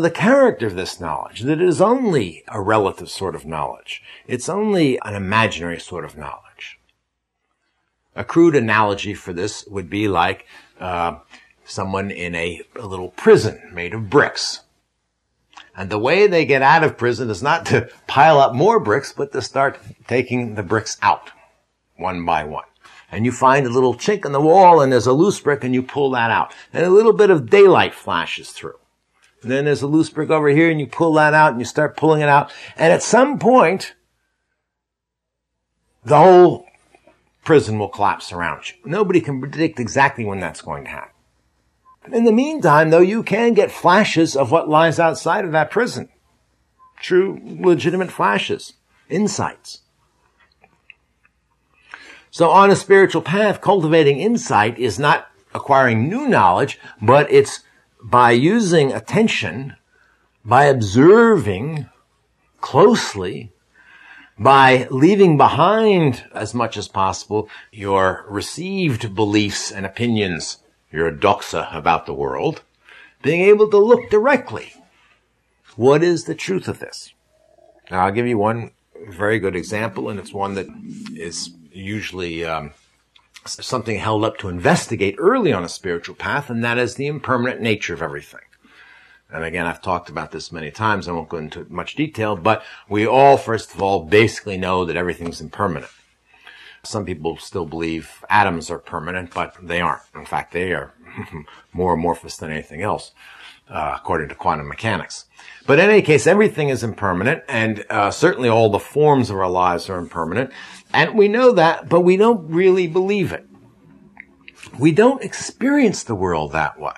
[0.00, 4.02] the character of this knowledge, that it is only a relative sort of knowledge.
[4.26, 6.78] It's only an imaginary sort of knowledge.
[8.14, 10.46] A crude analogy for this would be like
[10.80, 11.18] uh,
[11.64, 14.62] someone in a, a little prison made of bricks.
[15.76, 19.12] And the way they get out of prison is not to pile up more bricks,
[19.12, 19.78] but to start
[20.08, 21.30] taking the bricks out
[21.96, 22.64] one by one.
[23.12, 25.74] And you find a little chink in the wall and there's a loose brick and
[25.74, 26.54] you pull that out.
[26.72, 28.78] And a little bit of daylight flashes through.
[29.46, 31.64] And then there's a loose brick over here and you pull that out and you
[31.64, 32.52] start pulling it out.
[32.76, 33.94] And at some point,
[36.04, 36.66] the whole
[37.44, 38.74] prison will collapse around you.
[38.84, 41.12] Nobody can predict exactly when that's going to happen.
[42.02, 45.70] But In the meantime, though, you can get flashes of what lies outside of that
[45.70, 46.08] prison.
[46.98, 48.72] True, legitimate flashes,
[49.08, 49.82] insights.
[52.32, 57.60] So on a spiritual path, cultivating insight is not acquiring new knowledge, but it's
[58.02, 59.76] by using attention,
[60.44, 61.88] by observing
[62.60, 63.52] closely,
[64.38, 70.58] by leaving behind as much as possible your received beliefs and opinions
[70.92, 72.62] your doxa about the world,
[73.22, 74.72] being able to look directly.
[75.74, 77.12] What is the truth of this?
[77.90, 78.70] Now, I'll give you one
[79.08, 80.66] very good example, and it's one that
[81.14, 82.72] is usually um,
[83.46, 87.60] something held up to investigate early on a spiritual path, and that is the impermanent
[87.60, 88.40] nature of everything.
[89.30, 91.08] And again, I've talked about this many times.
[91.08, 94.96] I won't go into much detail, but we all, first of all, basically know that
[94.96, 95.90] everything's impermanent.
[96.84, 100.02] Some people still believe atoms are permanent, but they aren't.
[100.14, 100.94] In fact, they are
[101.72, 103.12] more amorphous than anything else,
[103.68, 105.26] uh, according to quantum mechanics.
[105.66, 109.50] But in any case, everything is impermanent, and uh, certainly all the forms of our
[109.50, 110.52] lives are impermanent.
[110.92, 113.46] And we know that, but we don't really believe it.
[114.78, 116.92] We don't experience the world that way.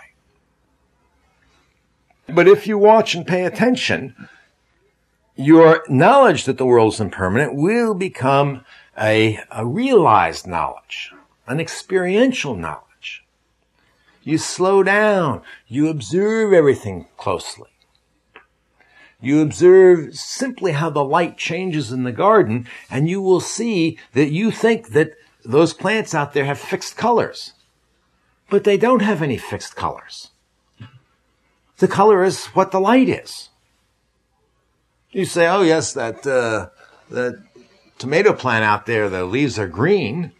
[2.28, 4.28] But if you watch and pay attention,
[5.34, 8.64] your knowledge that the world is impermanent will become
[8.98, 11.12] a, a realized knowledge,
[11.46, 12.87] an experiential knowledge.
[14.28, 15.40] You slow down.
[15.68, 17.70] You observe everything closely.
[19.22, 24.30] You observe simply how the light changes in the garden and you will see that
[24.30, 25.12] you think that
[25.46, 27.54] those plants out there have fixed colors.
[28.50, 30.28] But they don't have any fixed colors.
[31.78, 33.48] The color is what the light is.
[35.10, 36.68] You say, oh yes, that, uh,
[37.10, 37.42] that
[37.96, 40.32] tomato plant out there, the leaves are green.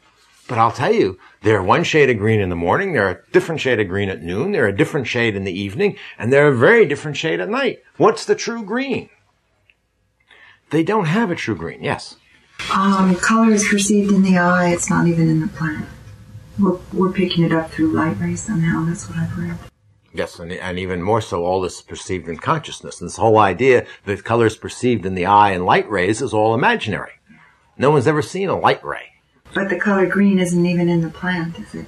[0.47, 3.61] But I'll tell you, they're one shade of green in the morning, they're a different
[3.61, 6.57] shade of green at noon, they're a different shade in the evening, and they're a
[6.57, 7.83] very different shade at night.
[7.97, 9.09] What's the true green?
[10.71, 12.17] They don't have a true green, yes.
[12.75, 15.87] Um, color is perceived in the eye, it's not even in the plant.
[16.59, 19.57] We're, we're picking it up through light rays somehow, that's what I've read.
[20.13, 23.01] Yes, and, and even more so, all this is perceived in consciousness.
[23.01, 26.35] And this whole idea that color is perceived in the eye and light rays is
[26.35, 27.13] all imaginary.
[27.77, 29.18] No one's ever seen a light ray.
[29.55, 31.87] But the color green isn't even in the plant, is it?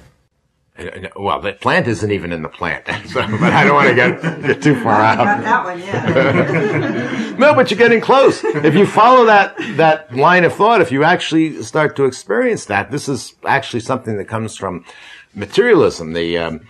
[1.15, 4.21] Well, the plant isn't even in the plant, so, but I don't want to get,
[4.41, 5.17] get too far out.
[5.17, 7.35] Got that one, yeah.
[7.37, 8.43] no, but you're getting close.
[8.43, 12.91] If you follow that that line of thought, if you actually start to experience that,
[12.91, 14.85] this is actually something that comes from
[15.35, 16.13] materialism.
[16.13, 16.61] The um,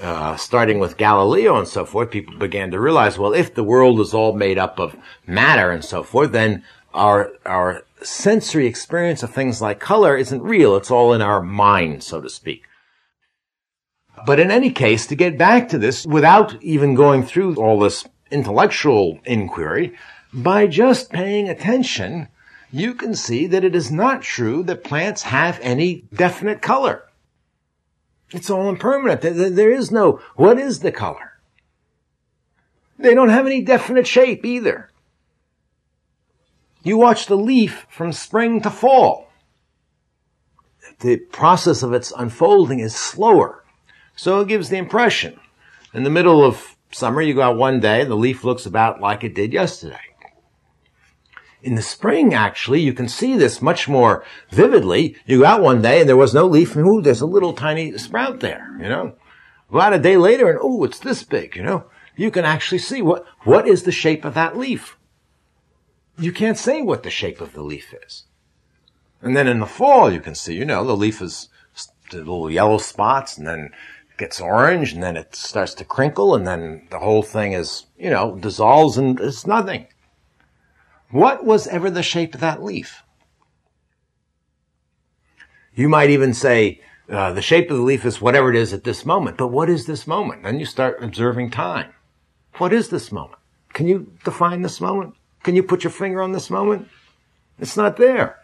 [0.00, 4.00] uh, starting with Galileo and so forth, people began to realize, well, if the world
[4.00, 9.32] is all made up of matter and so forth, then our our sensory experience of
[9.32, 10.76] things like color isn't real.
[10.76, 12.64] It's all in our mind, so to speak.
[14.26, 18.06] But in any case, to get back to this without even going through all this
[18.30, 19.94] intellectual inquiry,
[20.32, 22.28] by just paying attention,
[22.70, 27.04] you can see that it is not true that plants have any definite color.
[28.30, 29.22] It's all impermanent.
[29.22, 31.32] There is no, what is the color?
[32.98, 34.90] They don't have any definite shape either.
[36.88, 39.28] You watch the leaf from spring to fall.
[41.00, 43.62] The process of its unfolding is slower.
[44.16, 45.38] So it gives the impression.
[45.92, 49.22] In the middle of summer, you go out one day, the leaf looks about like
[49.22, 50.00] it did yesterday.
[51.62, 55.14] In the spring, actually, you can see this much more vividly.
[55.26, 57.52] You go out one day and there was no leaf, and ooh, there's a little
[57.52, 59.14] tiny sprout there, you know.
[59.70, 61.84] Go out a day later and oh, it's this big, you know.
[62.16, 64.97] You can actually see what, what is the shape of that leaf
[66.18, 68.24] you can't say what the shape of the leaf is.
[69.22, 71.48] And then in the fall, you can see, you know, the leaf is
[72.12, 73.70] little yellow spots and then
[74.16, 78.10] gets orange and then it starts to crinkle and then the whole thing is, you
[78.10, 79.86] know, dissolves and it's nothing.
[81.10, 83.02] What was ever the shape of that leaf?
[85.74, 88.84] You might even say, uh, the shape of the leaf is whatever it is at
[88.84, 89.38] this moment.
[89.38, 90.42] But what is this moment?
[90.42, 91.92] Then you start observing time.
[92.54, 93.38] What is this moment?
[93.72, 95.14] Can you define this moment?
[95.42, 96.88] Can you put your finger on this moment?
[97.58, 98.38] It's not there.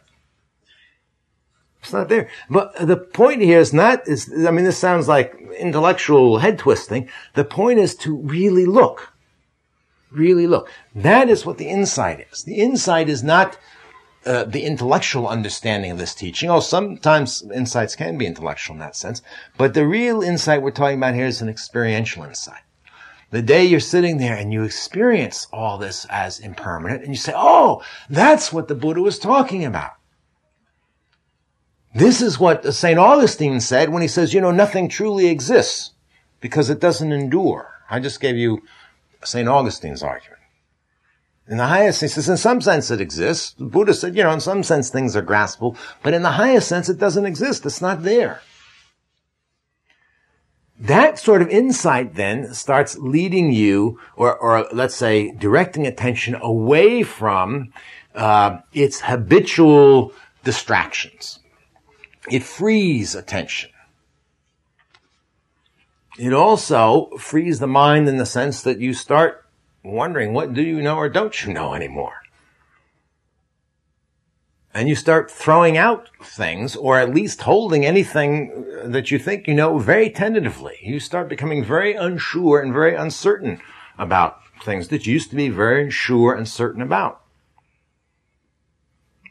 [1.81, 2.29] It's not there.
[2.49, 7.09] But the point here is not, is, I mean, this sounds like intellectual head twisting.
[7.35, 9.13] The point is to really look.
[10.15, 10.71] really look.
[10.95, 12.45] That is what the insight is.
[12.45, 13.59] The insight is not
[14.25, 16.49] uh, the intellectual understanding of this teaching.
[16.49, 19.21] Oh, sometimes insights can be intellectual in that sense,
[19.59, 22.63] but the real insight we're talking about here is an experiential insight.
[23.35, 27.33] The day you're sitting there and you experience all this as impermanent and you say,
[27.35, 29.91] oh, that's what the Buddha was talking about.
[31.97, 32.97] This is what St.
[32.97, 35.95] Augustine said when he says, you know, nothing truly exists
[36.41, 37.73] because it doesn't endure.
[37.91, 38.63] I just gave you
[39.25, 39.49] St.
[39.49, 40.43] Augustine's argument.
[41.49, 43.51] In the highest sense, in some sense it exists.
[43.55, 46.69] The Buddha said, you know, in some sense things are graspable, but in the highest
[46.69, 47.67] sense it doesn't exist.
[47.67, 48.43] It's not there.
[50.79, 57.05] That sort of insight then starts leading you, or, or let's say directing attention away
[57.05, 57.73] from
[58.15, 61.39] uh, its habitual distractions.
[62.31, 63.71] It frees attention.
[66.19, 69.45] It also frees the mind in the sense that you start
[69.83, 72.24] wondering what do you know or don't you know anymore.
[74.75, 79.55] And you start throwing out things or at least holding anything that you think you
[79.55, 80.79] know very tentatively.
[80.83, 83.61] You start becoming very unsure and very uncertain
[83.99, 87.21] about things that you used to be very sure and certain about.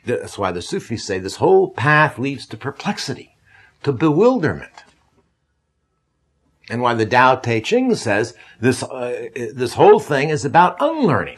[0.06, 3.36] That's why the Sufis say this whole path leads to perplexity,
[3.84, 4.84] to bewilderment
[6.70, 11.38] and why the Tao Te Ching says this, uh, this whole thing is about unlearning.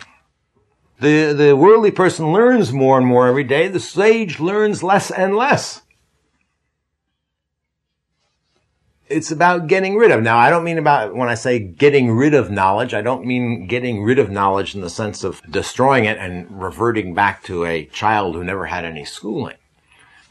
[0.99, 3.67] The, the worldly person learns more and more every day.
[3.67, 5.81] The sage learns less and less.
[9.07, 10.23] It's about getting rid of.
[10.23, 13.67] Now, I don't mean about, when I say getting rid of knowledge, I don't mean
[13.67, 17.85] getting rid of knowledge in the sense of destroying it and reverting back to a
[17.85, 19.57] child who never had any schooling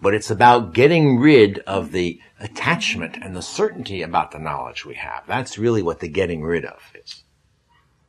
[0.05, 4.97] but it's about getting rid of the attachment and the certainty about the knowledge we
[4.97, 5.25] have.
[5.27, 7.25] That's really what the getting rid of is.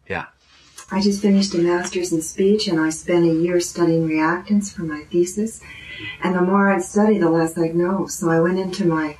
[0.05, 0.25] Yeah.
[0.91, 4.83] I just finished a master's in speech and I spent a year studying reactance for
[4.83, 5.61] my thesis.
[6.23, 8.05] And the more I'd study, the less I'd know.
[8.07, 9.17] So I went into my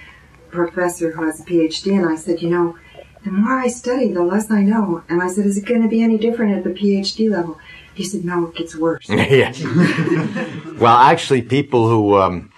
[0.52, 2.78] professor who has a PhD and I said, you know,
[3.24, 5.04] the more I study, the less I know.
[5.10, 7.58] And I said, is it going to be any different at the PhD level?
[7.96, 9.10] He said, no, it gets worse.
[9.10, 9.52] yeah.
[10.78, 12.52] well, actually, people who um,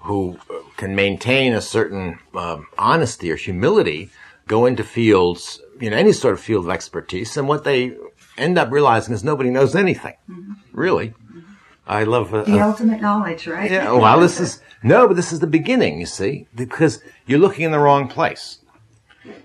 [0.00, 0.38] who
[0.76, 4.10] can maintain a certain um, honesty or humility
[4.46, 7.96] go into fields, you know, any sort of field of expertise, and what they
[8.40, 10.52] end up realizing is nobody knows anything, mm-hmm.
[10.72, 11.08] really.
[11.08, 11.40] Mm-hmm.
[11.86, 13.70] I love uh, the uh, ultimate knowledge, right?
[13.70, 13.92] Yeah.
[13.92, 16.00] Well, this is no, but this is the beginning.
[16.00, 18.58] You see, because you're looking in the wrong place.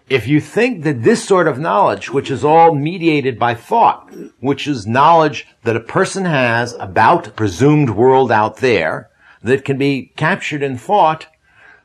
[0.08, 4.68] If you think that this sort of knowledge, which is all mediated by thought, which
[4.68, 9.10] is knowledge that a person has about a presumed world out there,
[9.46, 11.28] that can be captured in thought,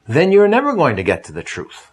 [0.08, 1.90] then you're never going to get to the truth.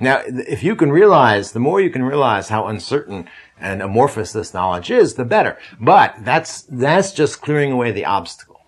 [0.00, 4.54] Now, if you can realize, the more you can realize how uncertain and amorphous this
[4.54, 5.58] knowledge is, the better.
[5.80, 8.60] But that's, that's just clearing away the obstacle.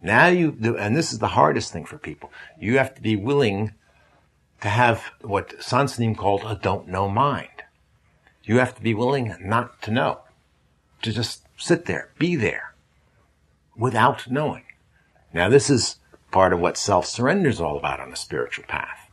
[0.00, 2.32] Now you, and this is the hardest thing for people.
[2.58, 3.74] You have to be willing
[4.60, 7.48] to have what Soen Sa Nim called a don't know mind.
[8.44, 10.20] You have to be willing not to know.
[11.02, 12.74] To just sit there, be there
[13.76, 14.64] without knowing.
[15.32, 15.96] Now, this is
[16.30, 19.07] part of what self-surrender is all about on the spiritual path.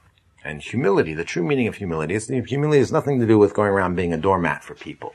[0.45, 3.71] And humility, the true meaning of humility, is humility has nothing to do with going
[3.71, 5.11] around being a doormat for people.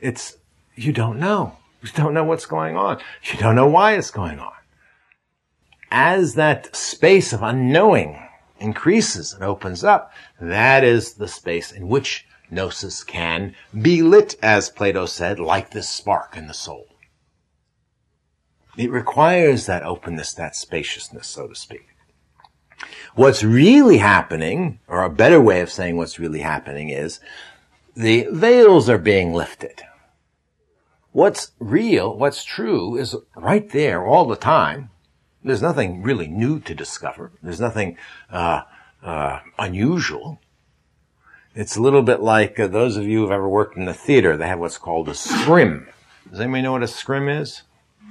[0.00, 0.36] It's,
[0.74, 1.56] you don't know.
[1.80, 3.00] You don't know what's going on.
[3.22, 4.52] You don't know why it's going on.
[5.92, 8.20] As that space of unknowing
[8.58, 14.70] increases and opens up, that is the space in which gnosis can be lit, as
[14.70, 16.88] Plato said, like this spark in the soul.
[18.76, 21.93] It requires that openness, that spaciousness, so to speak.
[23.14, 27.20] What's really happening, or a better way of saying what's really happening is,
[27.96, 29.82] the veils are being lifted.
[31.12, 34.90] What's real, what's true is right there all the time.
[35.44, 37.30] There's nothing really new to discover.
[37.42, 37.96] There's nothing,
[38.30, 38.62] uh,
[39.02, 40.40] uh, unusual.
[41.54, 44.36] It's a little bit like uh, those of you who've ever worked in the theater.
[44.36, 45.86] They have what's called a scrim.
[46.28, 47.62] Does anybody know what a scrim is?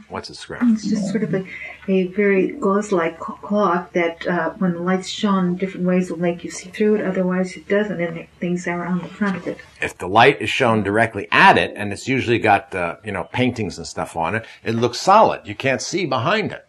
[0.10, 0.74] What's a scrim?
[0.74, 1.44] It's just sort of a,
[1.88, 6.52] a very gauze-like cloth that uh, when the light's shone different ways will make you
[6.52, 7.06] see through it.
[7.06, 9.58] Otherwise, it doesn't, and things are on the front of it.
[9.82, 13.24] If the light is shown directly at it, and it's usually got uh, you know
[13.24, 15.48] paintings and stuff on it, it looks solid.
[15.48, 16.68] You can't see behind it.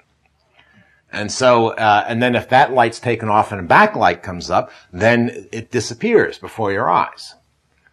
[1.12, 4.70] And so, uh, and then if that light's taken off and a backlight comes up,
[4.92, 7.34] then it disappears before your eyes.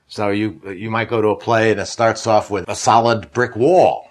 [0.07, 3.55] So you, you might go to a play it starts off with a solid brick
[3.55, 4.10] wall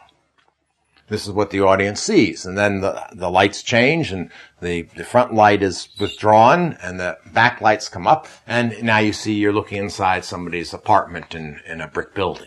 [1.10, 2.46] This is what the audience sees.
[2.46, 4.30] And then the, the lights change and
[4.60, 8.28] the, the front light is withdrawn and the back lights come up.
[8.46, 12.46] And now you see you're looking inside somebody's apartment in, in a brick building.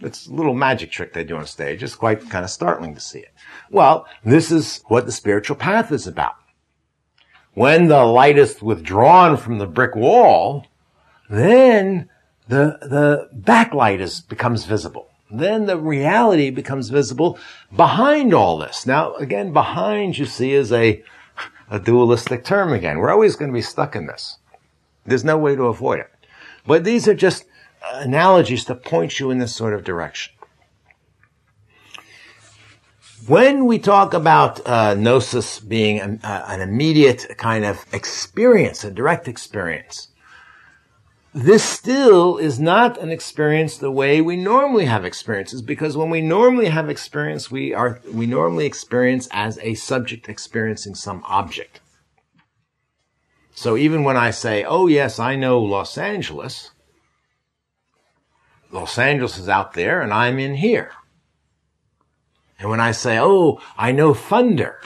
[0.00, 1.82] It's a little magic trick they do on stage.
[1.82, 3.34] It's quite kind of startling to see it.
[3.70, 6.36] Well, this is what the spiritual path is about.
[7.52, 10.66] When the light is withdrawn from the brick wall,
[11.28, 12.08] then
[12.48, 17.38] the, the backlight is, becomes visible then the reality becomes visible
[17.74, 18.86] behind all this.
[18.86, 21.02] Now, again, behind you see is a,
[21.70, 22.98] a dualistic term again.
[22.98, 24.38] We're always going to be stuck in this.
[25.06, 26.10] There's no way to avoid it.
[26.66, 27.44] But these are just
[27.92, 30.34] analogies to point you in this sort of direction.
[33.26, 38.90] When we talk about uh, gnosis being an, uh, an immediate kind of experience, a
[38.90, 40.08] direct experience,
[41.32, 46.20] this still is not an experience the way we normally have experiences because when we
[46.20, 51.80] normally have experience we are we normally experience as a subject experiencing some object.
[53.52, 56.72] So even when i say oh yes i know los angeles
[58.72, 60.90] los angeles is out there and i'm in here.
[62.58, 64.80] And when i say oh i know thunder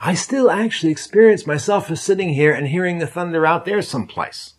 [0.00, 4.53] i still actually experience myself as sitting here and hearing the thunder out there someplace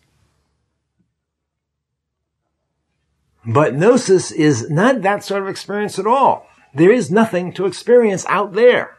[3.46, 6.48] But gnosis is not that sort of experience at all.
[6.74, 8.96] There is nothing to experience out there.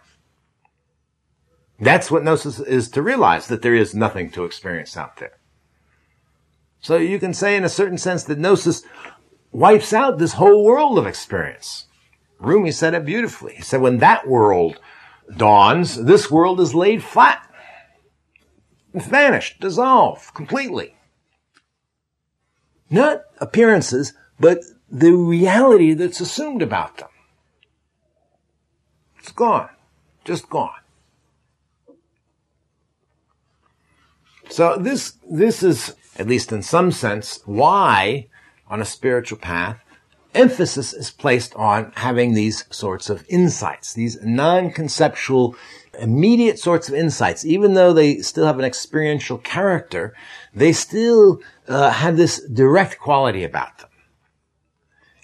[1.80, 5.38] That's what gnosis is to realize, that there is nothing to experience out there.
[6.80, 8.84] So you can say in a certain sense that gnosis
[9.52, 11.86] wipes out this whole world of experience.
[12.40, 13.56] Rumi said it beautifully.
[13.56, 14.80] He said, when that world
[15.36, 17.44] dawns, this world is laid flat.
[18.94, 20.96] Vanished, dissolved completely.
[22.90, 24.60] Not appearances, but
[24.90, 27.10] the reality that's assumed about them.
[29.20, 29.70] It's gone.
[30.24, 30.72] Just gone.
[34.50, 38.28] So this, this is, at least in some sense, why
[38.70, 39.80] on a spiritual path,
[40.34, 45.56] emphasis is placed on having these sorts of insights, these non-conceptual,
[46.00, 47.44] immediate sorts of insights.
[47.46, 50.14] Even though they still have an experiential character,
[50.54, 53.90] they still uh, have this direct quality about them.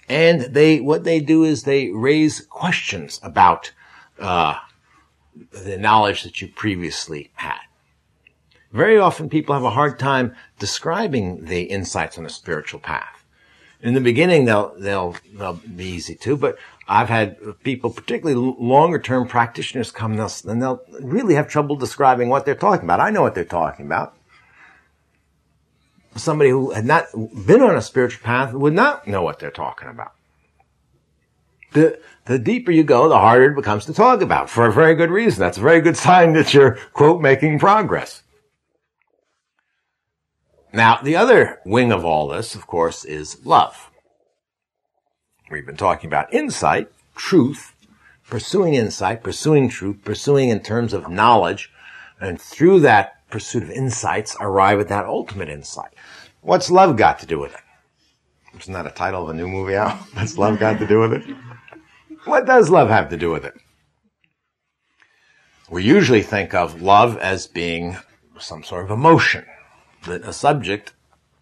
[0.08, 3.72] And they, what they do is they raise questions about,
[4.18, 4.56] uh,
[5.50, 7.58] the knowledge that you previously had.
[8.72, 13.24] Very often people have a hard time describing the insights on a spiritual path.
[13.80, 16.56] In the beginning, they'll, they'll, they'll be easy to, but
[16.88, 22.44] I've had people, particularly longer term practitioners come and they'll really have trouble describing what
[22.44, 23.00] they're talking about.
[23.00, 24.14] I know what they're talking about
[26.16, 27.06] somebody who had not
[27.46, 30.12] been on a spiritual path would not know what they're talking about.
[31.72, 34.94] The, the deeper you go, the harder it becomes to talk about for a very
[34.94, 35.40] good reason.
[35.40, 38.22] That's a very good sign that you're, quote, making progress.
[40.72, 43.90] Now, the other wing of all this, of course, is love.
[45.50, 47.74] We've been talking about insight, truth,
[48.28, 51.70] pursuing insight, pursuing truth, pursuing in terms of knowledge,
[52.20, 55.92] and through that pursuit of insights arrive at that ultimate insight.
[56.44, 57.60] What's love got to do with it?
[58.52, 58.60] it?
[58.60, 59.96] Isn't that a title of a new movie out?
[60.12, 61.24] What's love got to do with it?
[62.26, 63.54] What does love have to do with it?
[65.70, 67.96] We usually think of love as being
[68.38, 69.46] some sort of emotion
[70.04, 70.92] that a subject,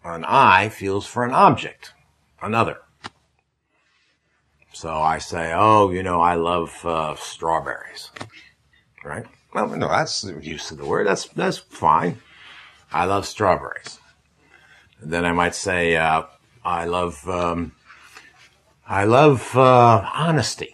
[0.05, 1.93] an I, feels for an object,
[2.41, 2.77] another.
[4.71, 8.09] So I say, oh, you know, I love uh, strawberries,
[9.03, 9.25] right?
[9.53, 11.07] Well, no, that's the use of the word.
[11.07, 12.19] That's that's fine.
[12.93, 13.99] I love strawberries.
[15.05, 16.23] Then I might say uh,
[16.63, 17.73] I love um,
[18.87, 20.71] I love uh, honesty.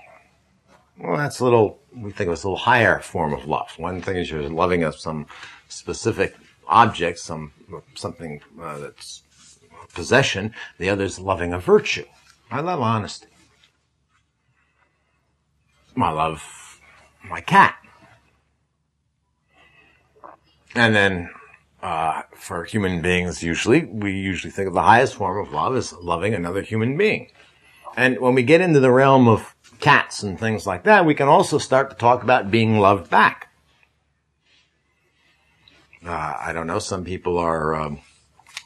[0.98, 1.80] Well, that's a little.
[1.96, 3.72] We think of it's a little higher form of love.
[3.78, 5.26] One thing is you're loving of some
[5.68, 6.36] specific
[6.68, 7.52] object, some
[7.96, 9.24] something uh, that's
[9.94, 10.54] possession.
[10.78, 12.06] The other is loving a virtue.
[12.52, 13.28] I love honesty.
[15.98, 16.80] I love
[17.24, 17.76] my cat.
[20.76, 21.30] And then,
[21.82, 25.94] uh, for human beings, usually, we usually think of the highest form of love as
[25.94, 27.32] loving another human being.
[27.96, 31.28] And when we get into the realm of cats and things like that, we can
[31.28, 33.50] also start to talk about being loved back.
[36.06, 38.00] Uh, I don't know, some people are, um,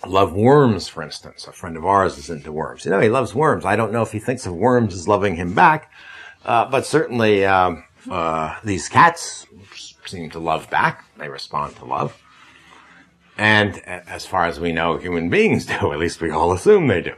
[0.08, 1.48] love worms, for instance.
[1.48, 2.86] A friend of ours is into worms.
[2.86, 3.66] You know, he loves worms.
[3.66, 5.92] I don't know if he thinks of worms as loving him back,
[6.46, 9.46] uh, but certainly, um, uh, these cats
[10.06, 11.06] seem to love back.
[11.18, 12.23] They respond to love.
[13.38, 15.92] And as far as we know, human beings do.
[15.92, 17.16] At least we all assume they do.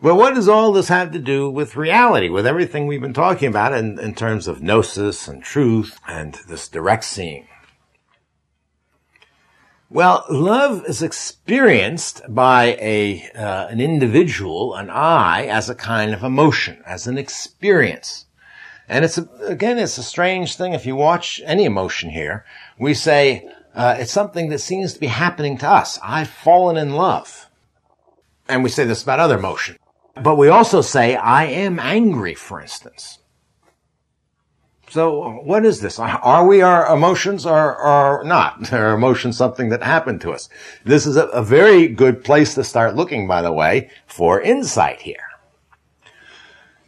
[0.00, 3.48] Well, what does all this have to do with reality, with everything we've been talking
[3.48, 7.46] about in, in terms of gnosis and truth and this direct seeing?
[9.88, 16.24] Well, love is experienced by a uh, an individual, an I, as a kind of
[16.24, 18.26] emotion, as an experience.
[18.88, 20.72] And it's a, again, it's a strange thing.
[20.72, 22.44] If you watch any emotion here,
[22.78, 25.98] we say uh, it's something that seems to be happening to us.
[26.02, 27.48] I've fallen in love,
[28.48, 29.76] and we say this about other emotion.
[30.14, 33.18] But we also say, I am angry, for instance.
[34.90, 35.98] So what is this?
[35.98, 38.72] Are we our emotions or, or not?
[38.72, 40.48] Are emotions something that happened to us?
[40.84, 45.00] This is a, a very good place to start looking, by the way, for insight
[45.00, 45.33] here.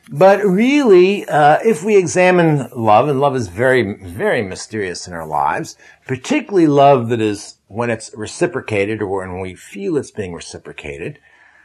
[0.09, 5.27] But really, uh, if we examine love, and love is very, very mysterious in our
[5.27, 5.77] lives,
[6.07, 11.19] particularly love that is when it's reciprocated or when we feel it's being reciprocated,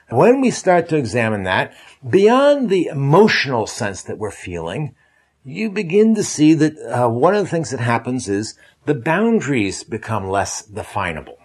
[0.09, 1.73] when we start to examine that,
[2.07, 4.95] beyond the emotional sense that we're feeling,
[5.43, 9.83] you begin to see that uh, one of the things that happens is the boundaries
[9.83, 11.37] become less definable.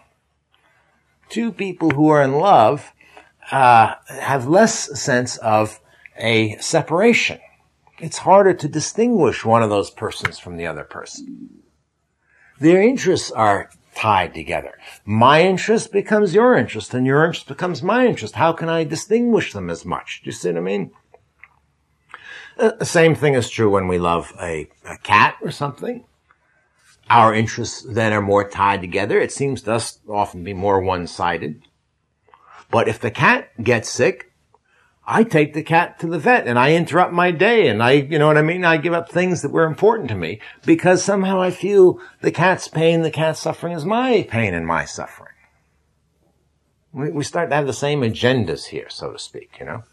[1.29, 2.93] Two people who are in love
[3.53, 5.81] uh, have less sense of
[6.19, 7.41] a separation.
[7.99, 11.63] It's harder to distinguish one of those persons from the other person.
[12.59, 14.79] Their interests are tied together.
[15.05, 18.35] My interest becomes your interest and your interest becomes my interest.
[18.35, 20.21] How can I distinguish them as much?
[20.23, 20.91] Do you see what I mean?
[22.59, 26.05] Uh, the same thing is true when we love a, a cat or something.
[27.09, 29.19] Our interests then are more tied together.
[29.21, 31.63] It seems to us often be more one-sided.
[32.71, 34.26] But if the cat gets sick,
[35.07, 38.19] I take the cat to the vet and I interrupt my day and I, you
[38.19, 38.65] know what I mean?
[38.65, 42.67] I give up things that were important to me because somehow I feel the cat's
[42.67, 45.35] pain, the cat's suffering is my pain and my suffering.
[46.93, 49.85] We, we start to have the same agendas here, so to speak, you know?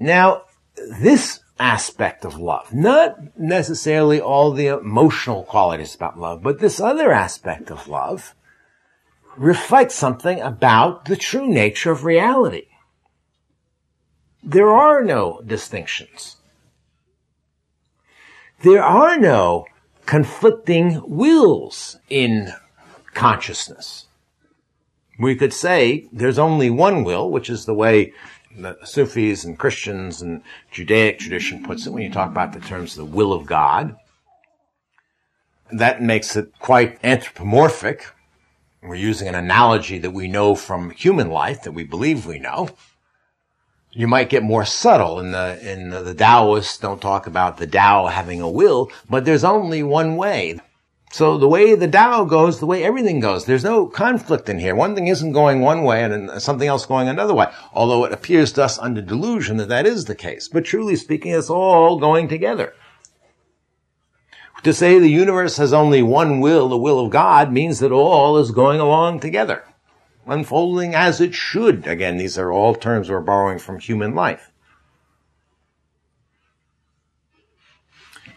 [0.00, 0.42] Now,
[0.74, 7.12] this aspect of love, not necessarily all the emotional qualities about love, but this other
[7.12, 8.34] aspect of love,
[9.36, 12.66] reflects something about the true nature of reality.
[14.42, 16.36] There are no distinctions.
[18.62, 19.66] There are no
[20.06, 22.52] conflicting wills in
[23.14, 24.06] consciousness.
[25.18, 28.12] We could say there's only one will, which is the way
[28.56, 32.94] the Sufis and Christians and Judaic tradition puts it when you talk about the terms
[32.94, 33.96] the will of God.
[35.72, 38.13] That makes it quite anthropomorphic.
[38.84, 42.68] We're using an analogy that we know from human life, that we believe we know.
[43.92, 47.66] You might get more subtle in the, in the, the Taoists don't talk about the
[47.66, 50.60] Tao having a will, but there's only one way.
[51.12, 54.74] So the way the Tao goes, the way everything goes, there's no conflict in here.
[54.74, 57.46] One thing isn't going one way and something else going another way.
[57.72, 60.48] Although it appears to us under delusion that that is the case.
[60.48, 62.74] But truly speaking, it's all going together.
[64.64, 68.38] To say the universe has only one will, the will of God, means that all
[68.38, 69.64] is going along together.
[70.26, 71.86] Unfolding as it should.
[71.86, 74.50] Again, these are all terms we're borrowing from human life.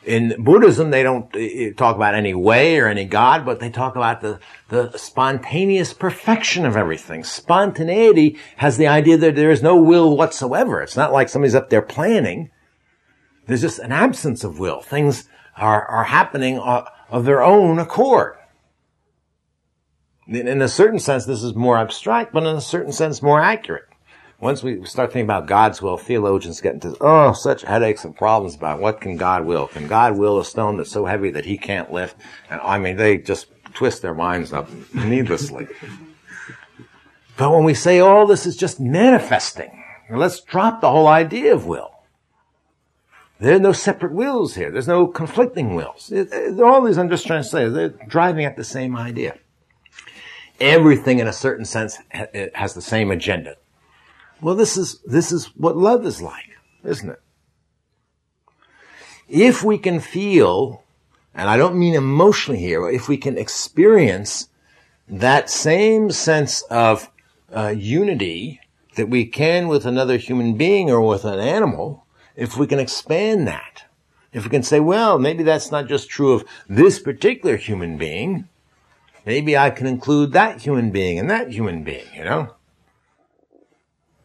[0.07, 3.95] in Buddhism, they don't eh, talk about any way or any God, but they talk
[3.95, 7.23] about the, the spontaneous perfection of everything.
[7.25, 10.82] Spontaneity has the idea that there is no will whatsoever.
[10.82, 12.49] It's not like somebody's up there planning.
[13.45, 14.82] There's just an absence of will.
[14.82, 18.35] Things are, are happening uh, of their own accord.
[20.27, 23.87] In a certain sense, this is more abstract, but in a certain sense, more accurate
[24.39, 28.55] once we start thinking about God's will, theologians get into, oh, such headaches and problems
[28.55, 29.67] about what can God will?
[29.67, 32.15] Can God will a stone that's so heavy that he can't lift?
[32.49, 35.67] And I mean, they just twist their minds up needlessly.
[37.35, 41.65] but when we say all this is just manifesting, let's drop the whole idea of
[41.65, 41.91] will.
[43.39, 44.71] There are no separate wills here.
[44.71, 46.11] There's no conflicting wills.
[46.11, 49.38] It, it, all these I'm just trying to say, they're driving at the same idea.
[50.59, 51.99] Everything in a certain sense
[52.55, 53.57] has the same agenda.
[54.41, 57.21] Well, this is, this is what love is like, isn't it?
[59.27, 60.83] If we can feel,
[61.35, 64.49] and I don't mean emotionally here, but if we can experience
[65.07, 67.11] that same sense of
[67.55, 68.61] uh, unity
[68.95, 72.06] that we can with another human being or with an animal,
[72.38, 73.83] if we can expand that,
[74.31, 78.47] if we can say, well, maybe that's not just true of this particular human being,
[79.25, 82.53] maybe I can include that human being and that human being, you know?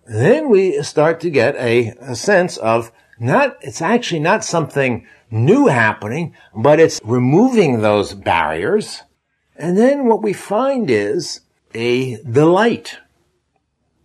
[0.07, 5.67] then we start to get a, a sense of not, it's actually not something new
[5.67, 9.03] happening, but it's removing those barriers.
[9.57, 11.41] And then what we find is
[11.75, 12.99] a delight,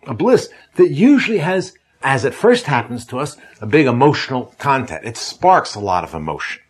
[0.06, 1.74] A bliss that usually has,
[2.08, 5.04] as it first happens to us, a big emotional content.
[5.04, 6.64] It sparks a lot of emotion.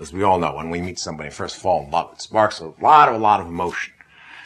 [0.00, 2.74] As we all know, when we meet somebody first fall in love, it sparks a
[2.82, 3.94] lot of, a lot of emotion.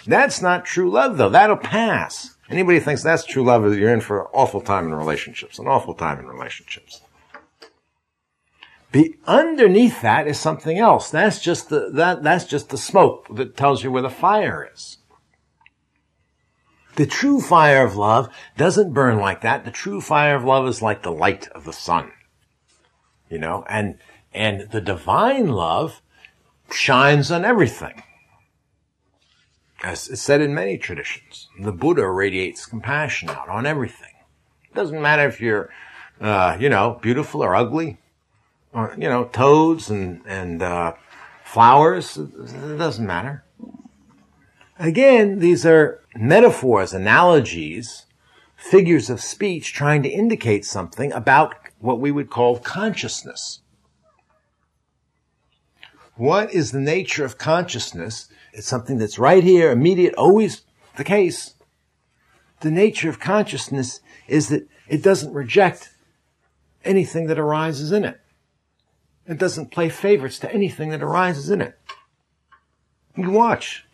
[0.07, 1.31] That's not true love though.
[1.31, 2.37] That'll pass.
[2.51, 5.95] Anybody thinks that's true love, you're in for an awful time in relationships, an awful
[5.95, 7.01] time in relationships.
[8.93, 11.11] Be underneath that is something else.
[11.11, 14.99] That's just the, that, that's just the smoke that tells you where the fire is.
[16.99, 19.65] The true fire of love doesn't burn like that.
[19.65, 22.11] The true fire of love is like the light of the sun.
[23.31, 23.99] You know, and,
[24.35, 26.03] and the divine love
[26.73, 28.03] shines on everything.
[29.81, 34.15] As it's said in many traditions, the Buddha radiates compassion out on everything.
[34.65, 35.71] It doesn't matter if you're,
[36.21, 37.99] uh, you know, beautiful or ugly,
[38.73, 40.95] or, you know, toads and, and, uh,
[41.45, 42.19] flowers.
[42.19, 43.45] It doesn't matter.
[44.81, 48.07] Again, these are metaphors, analogies,
[48.57, 53.61] figures of speech trying to indicate something about what we would call consciousness.
[56.17, 58.29] What is the nature of consciousness?
[58.53, 60.63] It's something that's right here, immediate, always
[60.97, 61.55] the case.
[62.61, 65.95] The nature of consciousness is that it doesn't reject
[66.85, 68.21] anything that arises in it.
[69.29, 71.79] It doesn't play favorites to anything that arises in it.
[73.17, 73.85] You watch.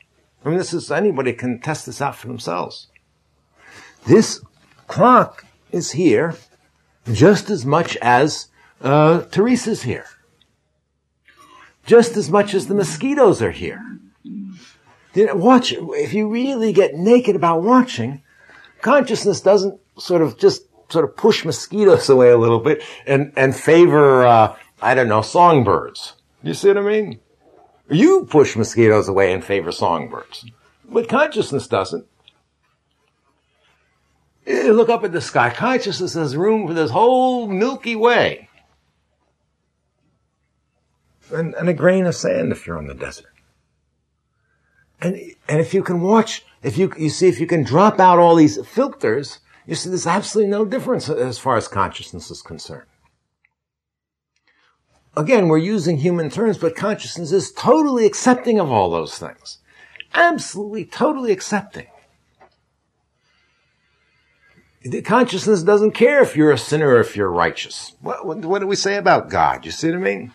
[0.45, 2.88] I mean, this is, anybody can test this out for themselves.
[4.07, 4.40] This
[4.86, 6.34] clock is here
[7.12, 8.49] just as much as
[8.82, 10.07] uh, Teresa's here
[11.86, 13.82] just as much as the mosquitoes are here.
[15.16, 18.22] Watch, if you really get naked about watching,
[18.80, 23.55] consciousness doesn't sort of just sort of push mosquitoes away a little bit and, and
[23.55, 26.14] favor, uh, I don't know, songbirds.
[26.42, 27.20] You see what I mean?
[27.91, 30.47] You push mosquitoes away and favor of songbirds.
[30.89, 32.07] But consciousness doesn't.
[34.47, 35.51] You look up at the sky.
[35.51, 38.49] Consciousness has room for this whole Milky Way
[41.35, 43.26] and, and a grain of sand if you're on the desert.
[45.01, 45.16] And,
[45.49, 48.37] and if you can watch, if you, you see if you can drop out all
[48.37, 52.87] these filters, you see there's absolutely no difference as far as consciousness is concerned.
[55.17, 59.59] Again, we're using human terms, but consciousness is totally accepting of all those things.
[60.12, 61.87] Absolutely, totally accepting.
[65.05, 67.95] Consciousness doesn't care if you're a sinner or if you're righteous.
[68.01, 69.65] What, what, what do we say about God?
[69.65, 70.33] You see what I mean?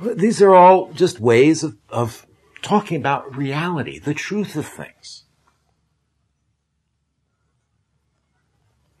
[0.00, 2.26] These are all just ways of, of
[2.62, 5.24] talking about reality, the truth of things.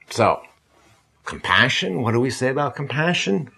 [0.08, 0.40] So,
[1.24, 3.50] compassion, what do we say about compassion?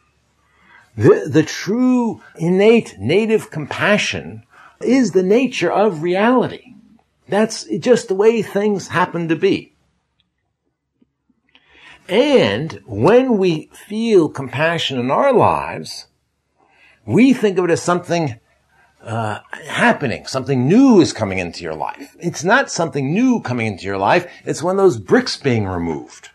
[0.98, 4.42] The, the true innate native compassion
[4.80, 6.74] is the nature of reality.
[7.28, 9.74] That's just the way things happen to be.
[12.08, 16.06] And when we feel compassion in our lives,
[17.06, 18.40] we think of it as something
[19.00, 19.38] uh,
[19.68, 20.26] happening.
[20.26, 22.16] Something new is coming into your life.
[22.18, 24.28] It's not something new coming into your life.
[24.44, 26.30] It's one of those bricks being removed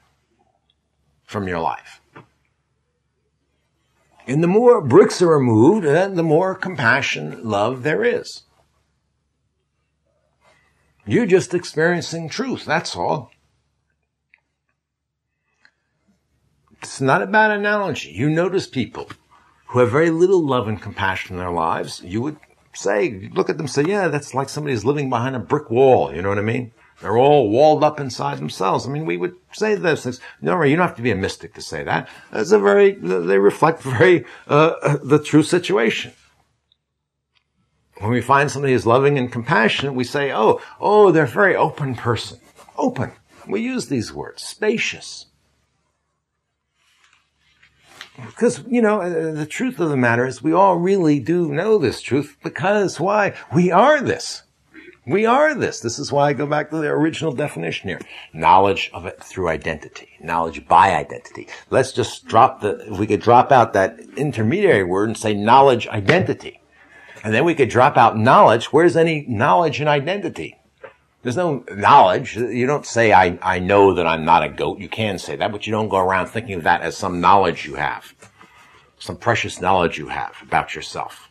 [1.25, 1.99] from your life.
[4.25, 8.43] And the more bricks are removed, then the more compassion, love there is.
[11.05, 13.31] You're just experiencing truth, that's all.
[16.81, 18.11] It's not a bad analogy.
[18.11, 19.09] You notice people
[19.67, 22.37] who have very little love and compassion in their lives, you would
[22.73, 26.13] say, look at them, say, yeah, that's like somebody who's living behind a brick wall.
[26.13, 26.71] You know what I mean?
[27.03, 28.87] They're all walled up inside themselves.
[28.87, 30.21] I mean, we would say those things.
[30.41, 32.07] No, you don't have to be a mystic to say that.
[32.31, 36.13] That's a very, they reflect very, uh, the true situation.
[37.97, 41.57] When we find somebody who's loving and compassionate, we say, oh, oh, they're a very
[41.57, 42.39] open person.
[42.77, 43.11] Open.
[43.49, 44.41] We use these words.
[44.41, 45.25] Spacious.
[48.15, 51.77] Because, you know, uh, the truth of the matter is we all really do know
[51.77, 53.33] this truth because why?
[53.53, 54.42] We are this.
[55.05, 55.81] We are this.
[55.81, 57.99] This is why I go back to the original definition here.
[58.31, 60.07] Knowledge of it through identity.
[60.21, 61.49] Knowledge by identity.
[61.69, 65.87] Let's just drop the, if we could drop out that intermediary word and say knowledge
[65.87, 66.61] identity.
[67.21, 68.71] And then we could drop out knowledge.
[68.71, 70.57] Where's any knowledge and identity?
[71.21, 72.37] There's no knowledge.
[72.37, 74.79] You don't say, I, I know that I'm not a goat.
[74.79, 77.65] You can say that, but you don't go around thinking of that as some knowledge
[77.65, 78.13] you have.
[78.99, 81.29] Some precious knowledge you have about yourself.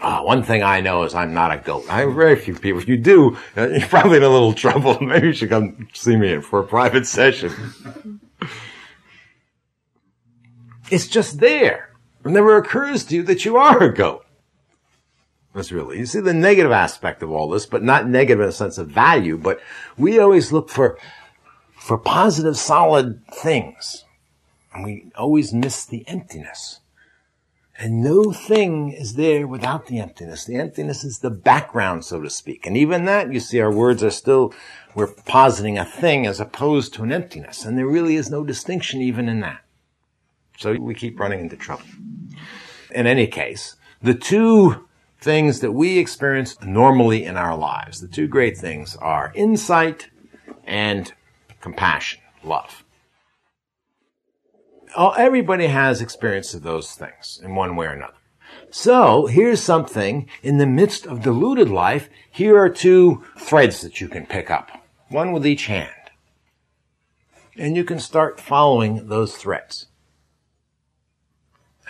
[0.00, 1.86] Oh, one thing I know is I'm not a goat.
[1.88, 2.80] I have very few people.
[2.80, 4.98] If you do, uh, you're probably in a little trouble.
[5.00, 8.20] Maybe you should come see me for a private session.
[10.90, 11.94] it's just there.
[12.24, 14.26] It never occurs to you that you are a goat.
[15.54, 18.52] That's really, you see the negative aspect of all this, but not negative in a
[18.52, 19.58] sense of value, but
[19.96, 20.98] we always look for,
[21.78, 24.04] for positive, solid things.
[24.74, 26.80] And we always miss the emptiness.
[27.78, 30.44] And no thing is there without the emptiness.
[30.46, 32.66] The emptiness is the background, so to speak.
[32.66, 34.54] And even that, you see, our words are still,
[34.94, 37.64] we're positing a thing as opposed to an emptiness.
[37.66, 39.60] And there really is no distinction even in that.
[40.56, 41.84] So we keep running into trouble.
[42.94, 44.86] In any case, the two
[45.20, 50.08] things that we experience normally in our lives, the two great things are insight
[50.64, 51.12] and
[51.60, 52.85] compassion, love.
[54.98, 58.14] Oh, everybody has experience of those things in one way or another.
[58.70, 62.08] So here's something in the midst of deluded life.
[62.30, 64.70] Here are two threads that you can pick up,
[65.10, 65.90] one with each hand.
[67.58, 69.88] And you can start following those threads.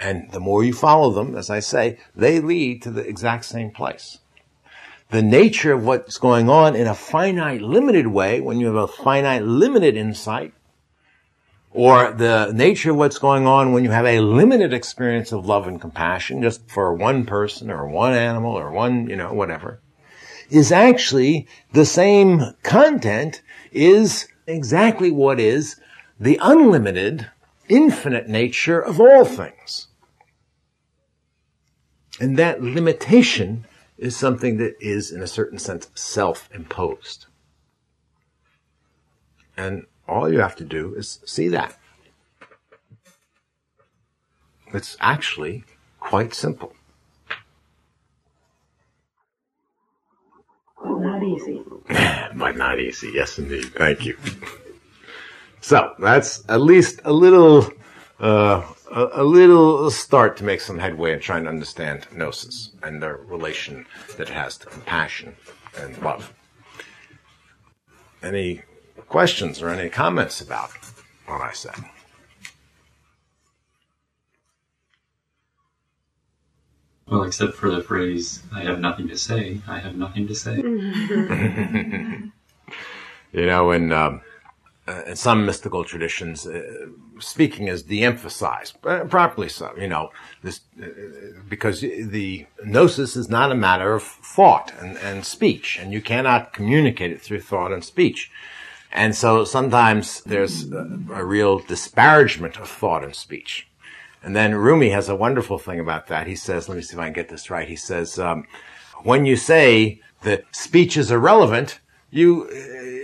[0.00, 3.70] And the more you follow them, as I say, they lead to the exact same
[3.70, 4.18] place.
[5.11, 8.88] The nature of what's going on in a finite, limited way, when you have a
[8.88, 10.52] finite, limited insight,
[11.76, 15.68] or the nature of what's going on when you have a limited experience of love
[15.68, 19.82] and compassion just for one person or one animal or one, you know, whatever,
[20.48, 25.78] is actually the same content is exactly what is
[26.18, 27.30] the unlimited,
[27.68, 29.88] infinite nature of all things.
[32.18, 33.66] And that limitation
[33.98, 37.26] is something that is, in a certain sense, self-imposed.
[39.58, 41.76] And all you have to do is see that.
[44.72, 45.64] It's actually
[46.00, 46.74] quite simple.
[50.84, 51.62] Not easy.
[52.36, 53.12] but not easy.
[53.14, 53.66] Yes, indeed.
[53.74, 54.16] Thank you.
[55.61, 57.70] So that's at least a little,
[58.20, 63.02] uh, a, a, little start to make some headway in trying to understand gnosis and
[63.02, 63.86] the relation
[64.16, 65.34] that it has to compassion
[65.80, 66.32] and love.
[68.22, 68.62] Any
[69.09, 70.70] questions or any comments about
[71.26, 71.74] what I said?
[77.09, 80.57] Well, except for the phrase, I have nothing to say, I have nothing to say.
[83.32, 84.22] you know, in, um,
[84.88, 86.86] uh, in some mystical traditions, uh,
[87.20, 90.11] speaking is de-emphasized, uh, properly so, you know,
[90.42, 90.86] this, uh,
[91.49, 96.53] because the gnosis is not a matter of thought and, and speech, and you cannot
[96.53, 98.32] communicate it through thought and speech.
[98.97, 103.68] And so sometimes there's a, a real disparagement of thought and speech.
[104.22, 106.26] And then Rumi has a wonderful thing about that.
[106.26, 107.68] He says, let me see if I can get this right.
[107.68, 108.47] He says, um,
[109.03, 111.78] when you say that speech is irrelevant,
[112.11, 112.51] you,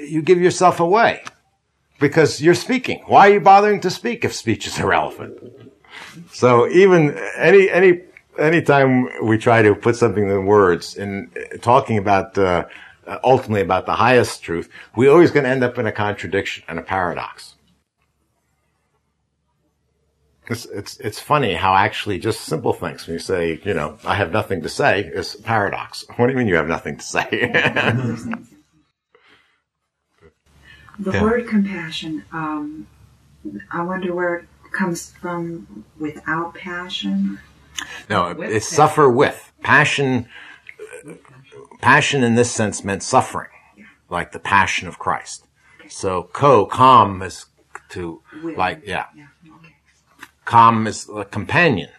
[0.08, 1.22] you give yourself away
[2.00, 3.02] because you're speaking.
[3.06, 5.38] Why are you bothering to speak if speech is irrelevant?
[6.32, 8.00] So even any, any,
[8.38, 11.30] anytime we try to put something in words in
[11.60, 12.64] talking about, uh,
[13.24, 16.78] ultimately about the highest truth, we're always going to end up in a contradiction and
[16.78, 17.54] a paradox.
[20.48, 24.16] It's, it's, it's funny how actually just simple things, when you say, you know, I
[24.16, 26.04] have nothing to say, is paradox.
[26.16, 27.26] What do you mean you have nothing to say?
[30.98, 31.22] the yeah.
[31.22, 32.86] word compassion, um,
[33.70, 37.38] I wonder where it comes from without passion?
[38.10, 39.52] No, it's suffer with.
[39.62, 40.28] Passion,
[41.82, 43.50] passion in this sense meant suffering,
[44.08, 45.46] like the passion of Christ.
[45.88, 47.44] So co, calm is
[47.90, 48.22] to,
[48.56, 49.06] like, yeah.
[50.46, 51.90] Com is a companion.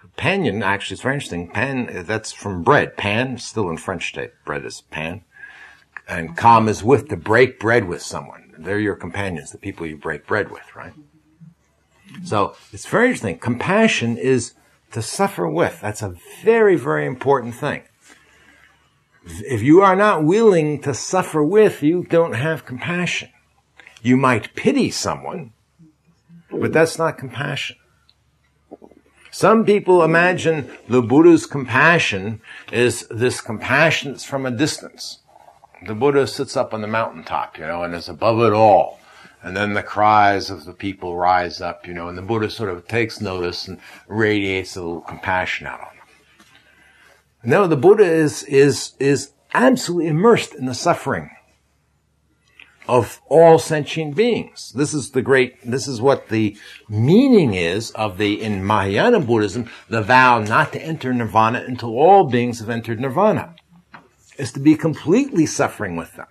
[0.00, 1.48] Companion actually is very interesting.
[1.48, 2.96] Pan, that's from bread.
[2.96, 4.32] Pan, still in French state.
[4.44, 5.22] Bread is pan.
[6.08, 8.54] And com is with, to break bread with someone.
[8.58, 10.94] They're your companions, the people you break bread with, right?
[12.24, 13.38] So it's very interesting.
[13.38, 14.54] Compassion is
[14.92, 15.80] to suffer with.
[15.80, 17.82] That's a very, very important thing.
[19.26, 23.28] If you are not willing to suffer with, you don't have compassion.
[24.00, 25.52] You might pity someone,
[26.50, 27.76] but that's not compassion.
[29.32, 32.40] Some people imagine the Buddha's compassion
[32.72, 35.18] is this compassion that's from a distance.
[35.86, 39.00] The Buddha sits up on the mountaintop, you know, and is above it all.
[39.42, 42.70] And then the cries of the people rise up, you know, and the Buddha sort
[42.70, 45.95] of takes notice and radiates a little compassion out on.
[47.46, 51.30] No, the Buddha is, is, is absolutely immersed in the suffering
[52.88, 54.72] of all sentient beings.
[54.74, 56.56] This is the great, this is what the
[56.88, 62.24] meaning is of the, in Mahayana Buddhism, the vow not to enter nirvana until all
[62.24, 63.54] beings have entered nirvana.
[64.36, 66.26] Is to be completely suffering with them.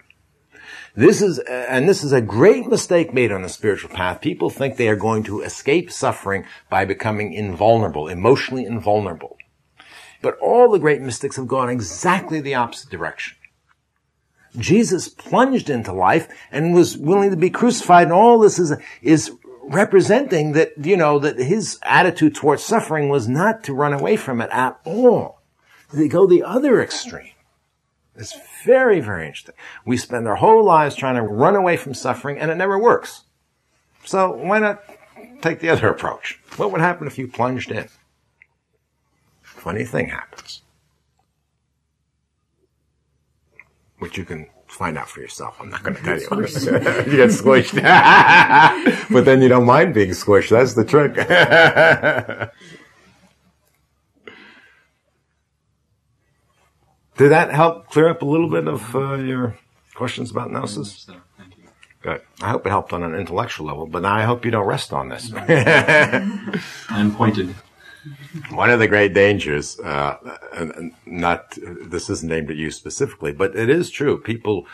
[0.95, 4.20] This is, and this is a great mistake made on the spiritual path.
[4.20, 9.38] People think they are going to escape suffering by becoming invulnerable, emotionally invulnerable.
[10.26, 13.38] But all the great mystics have gone exactly the opposite direction.
[14.57, 18.73] Jesus plunged into life and was willing to be crucified, and all this is,
[19.03, 19.30] is
[19.65, 24.41] representing that, you know, that his attitude towards suffering was not to run away from
[24.41, 25.43] it at all.
[25.93, 27.34] They go the other extreme.
[28.15, 29.53] It's very, very interesting.
[29.86, 33.26] We spend our whole lives trying to run away from suffering and it never works.
[34.05, 34.82] So why not
[35.43, 36.39] take the other approach?
[36.57, 37.89] What would happen if you plunged in?
[39.66, 40.61] Funny thing happens.
[43.97, 45.57] Which you can find out for yourself.
[45.59, 46.22] I'm not going to tell you.
[47.11, 47.74] you get squished.
[49.11, 50.51] but then you don't mind being squished.
[50.51, 51.16] That's the trick.
[57.18, 59.57] Did that help clear up a little bit of uh, your
[59.95, 61.05] questions about gnosis?
[61.07, 61.63] So, thank you.
[62.03, 62.22] Good.
[62.39, 65.09] I hope it helped on an intellectual level, but I hope you don't rest on
[65.09, 65.32] this.
[66.89, 67.55] I'm pointed.
[68.49, 70.18] One of the great dangers, uh,
[71.06, 74.18] not this isn't aimed at you specifically, but it is true.
[74.18, 74.68] People,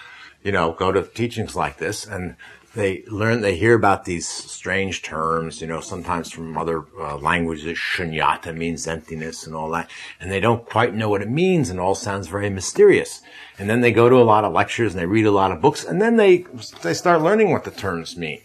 [0.44, 2.36] you know, go to teachings like this and
[2.74, 7.78] they learn, they hear about these strange terms, you know, sometimes from other uh, languages.
[7.78, 11.80] Shunyata means emptiness and all that, and they don't quite know what it means, and
[11.80, 13.22] all sounds very mysterious.
[13.60, 15.62] And then they go to a lot of lectures and they read a lot of
[15.62, 16.46] books, and then they
[16.82, 18.42] they start learning what the terms mean.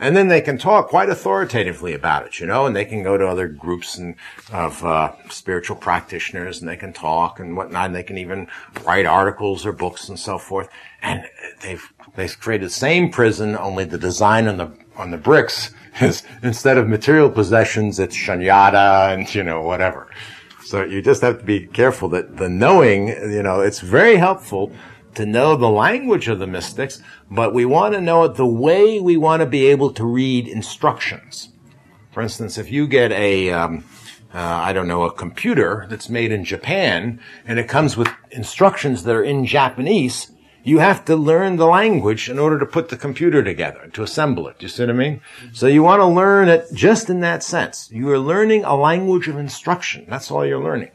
[0.00, 3.18] And then they can talk quite authoritatively about it, you know, and they can go
[3.18, 4.14] to other groups and,
[4.52, 7.86] of uh, spiritual practitioners and they can talk and whatnot.
[7.86, 8.48] And they can even
[8.84, 10.68] write articles or books and so forth.
[11.02, 11.24] And
[11.62, 16.22] they've they've created the same prison, only the design on the on the bricks is
[16.42, 20.08] instead of material possessions, it's shunyata and you know whatever.
[20.64, 24.70] So you just have to be careful that the knowing, you know, it's very helpful
[25.14, 29.00] to know the language of the mystics, but we want to know it the way
[29.00, 31.50] we want to be able to read instructions.
[32.12, 33.84] For instance, if you get a, um,
[34.34, 39.04] uh, I don't know, a computer that's made in Japan and it comes with instructions
[39.04, 40.32] that are in Japanese,
[40.64, 44.48] you have to learn the language in order to put the computer together, to assemble
[44.48, 44.58] it.
[44.58, 45.20] Do you see what I mean?
[45.52, 47.90] So you want to learn it just in that sense.
[47.90, 50.04] You are learning a language of instruction.
[50.08, 50.90] That's all you're learning.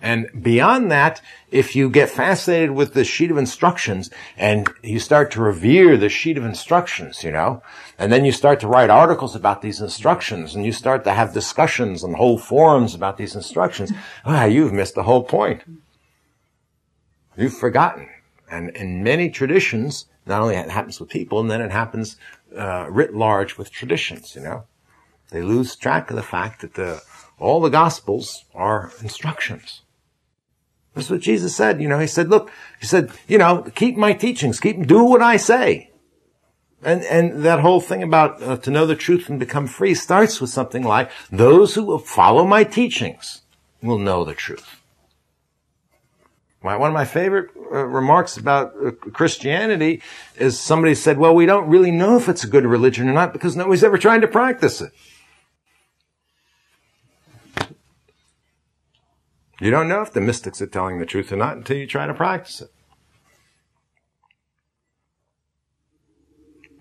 [0.00, 5.30] And beyond that, if you get fascinated with the sheet of instructions and you start
[5.32, 7.62] to revere the sheet of instructions, you know,
[7.98, 11.32] and then you start to write articles about these instructions and you start to have
[11.32, 13.90] discussions and whole forums about these instructions,
[14.26, 15.62] ah, you've missed the whole point.
[17.36, 18.08] You've forgotten.
[18.50, 22.16] And in many traditions, not only it happens with people, and then it happens
[22.56, 24.64] uh, writ large with traditions, you know.
[25.30, 27.02] They lose track of the fact that the,
[27.38, 29.82] all the gospels are instructions.
[30.96, 31.82] That's what Jesus said.
[31.82, 35.20] You know, he said, look, he said, you know, keep my teachings, keep, do what
[35.20, 35.90] I say.
[36.82, 40.40] And, and that whole thing about uh, to know the truth and become free starts
[40.40, 43.42] with something like, those who follow my teachings
[43.82, 44.80] will know the truth.
[46.62, 50.00] My, one of my favorite uh, remarks about uh, Christianity
[50.36, 53.34] is somebody said, well, we don't really know if it's a good religion or not
[53.34, 54.92] because nobody's ever tried to practice it.
[59.60, 62.06] You don't know if the mystics are telling the truth or not until you try
[62.06, 62.70] to practice it.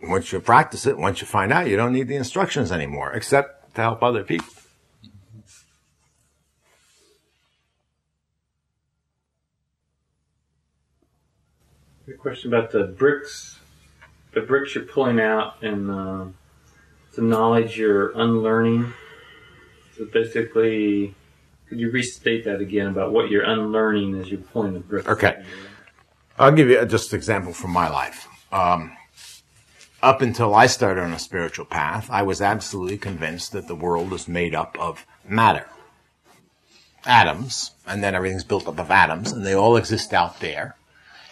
[0.03, 3.73] Once you practice it, once you find out, you don't need the instructions anymore, except
[3.75, 4.47] to help other people.
[12.07, 13.57] A question about the bricks,
[14.33, 16.25] the bricks you're pulling out, and uh,
[17.15, 18.93] the knowledge you're unlearning.
[19.97, 21.15] So basically,
[21.75, 25.09] could you restate that again about what you're unlearning as you're pulling the bricks?
[25.09, 25.43] Okay.
[26.39, 28.29] I'll give you just an example from my life.
[28.49, 28.95] Um,
[30.01, 34.13] up until I started on a spiritual path, I was absolutely convinced that the world
[34.13, 35.67] is made up of matter.
[37.05, 40.77] Atoms, and then everything's built up of atoms, and they all exist out there.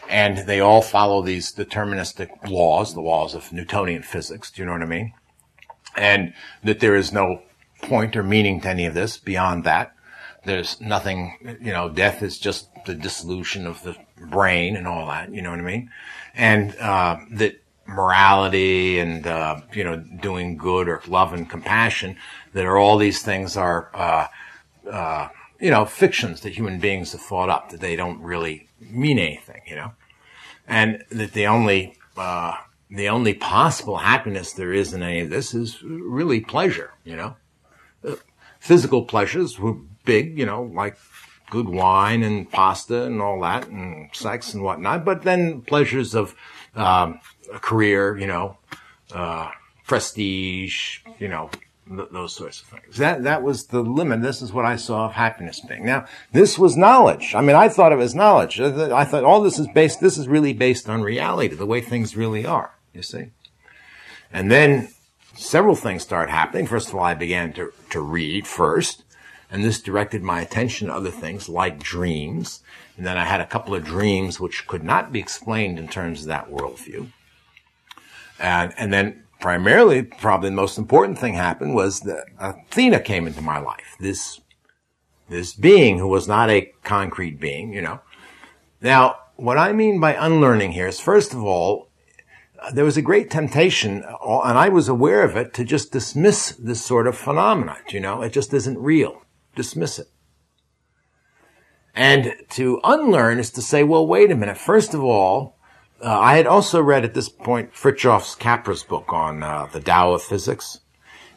[0.10, 4.52] And they all follow these deterministic laws, the laws of Newtonian physics.
[4.52, 5.14] Do you know what I mean?
[5.96, 6.34] And
[6.66, 7.44] that there is no
[7.82, 9.96] point or meaning to any of this beyond that.
[10.46, 15.34] There's nothing, you know, death is just the dissolution of the brain and all that,
[15.34, 15.90] you know what I mean?
[16.36, 22.18] And, uh, that morality and, uh, you know, doing good or love and compassion,
[22.54, 24.28] that are all these things are, uh,
[24.90, 25.30] uh,
[25.60, 29.62] you know, fictions that human beings have thought up, that they don't really mean anything,
[29.66, 29.92] you know?
[30.68, 32.56] And that the only, uh,
[32.90, 37.36] the only possible happiness there is in any of this is really pleasure, you know?
[38.60, 39.60] Physical pleasures
[40.06, 40.98] big, you know, like
[41.50, 46.36] good wine and pasta and all that and sex and whatnot, but then pleasures of,
[46.76, 47.20] um,
[47.54, 48.58] a career, you know,
[49.14, 49.52] uh,
[49.86, 51.50] prestige, you know,
[51.88, 52.98] th- those sorts of things.
[52.98, 54.22] That that was the limit.
[54.22, 55.86] This is what I saw of happiness being.
[55.86, 57.36] Now, this was knowledge.
[57.36, 58.60] I mean, I thought of it as knowledge.
[58.60, 60.02] I thought all this is based.
[60.02, 62.72] This is really based on reality, the way things really are.
[62.94, 63.28] You see,
[64.32, 64.90] and then
[65.36, 66.68] several things started happening.
[66.68, 69.04] First of all, I began to to read first,
[69.54, 72.64] and this directed my attention to other things like dreams.
[72.98, 76.22] And then I had a couple of dreams which could not be explained in terms
[76.22, 77.12] of that worldview.
[78.40, 83.42] And, and then primarily, probably the most important thing happened was that Athena came into
[83.42, 83.96] my life.
[84.00, 84.42] This,
[85.30, 88.00] this being who was not a concrete being, you know.
[88.82, 91.90] Now, what I mean by unlearning here is, first of all,
[92.74, 96.84] there was a great temptation, and I was aware of it, to just dismiss this
[96.84, 97.78] sort of phenomenon.
[97.90, 99.23] You know, it just isn't real.
[99.56, 100.08] Dismiss it.
[101.96, 104.58] And to unlearn is to say, well, wait a minute.
[104.58, 105.58] First of all,
[106.04, 110.14] uh, I had also read at this point Fritjof Capra's book on uh, the Tao
[110.14, 110.80] of physics.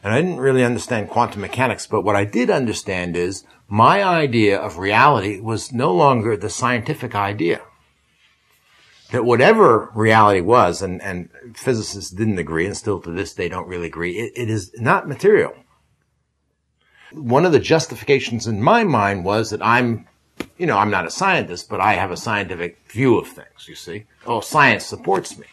[0.02, 4.58] And I didn't really understand quantum mechanics, but what I did understand is my idea
[4.58, 7.60] of reality was no longer the scientific idea.
[9.10, 13.68] That whatever reality was, and, and physicists didn't agree, and still to this day don't
[13.68, 15.54] really agree, it, it is not material.
[17.12, 20.06] One of the justifications in my mind was that I'm
[20.58, 23.74] you know, I'm not a scientist, but I have a scientific view of things, you
[23.74, 24.04] see.
[24.26, 25.46] Oh, science supports me.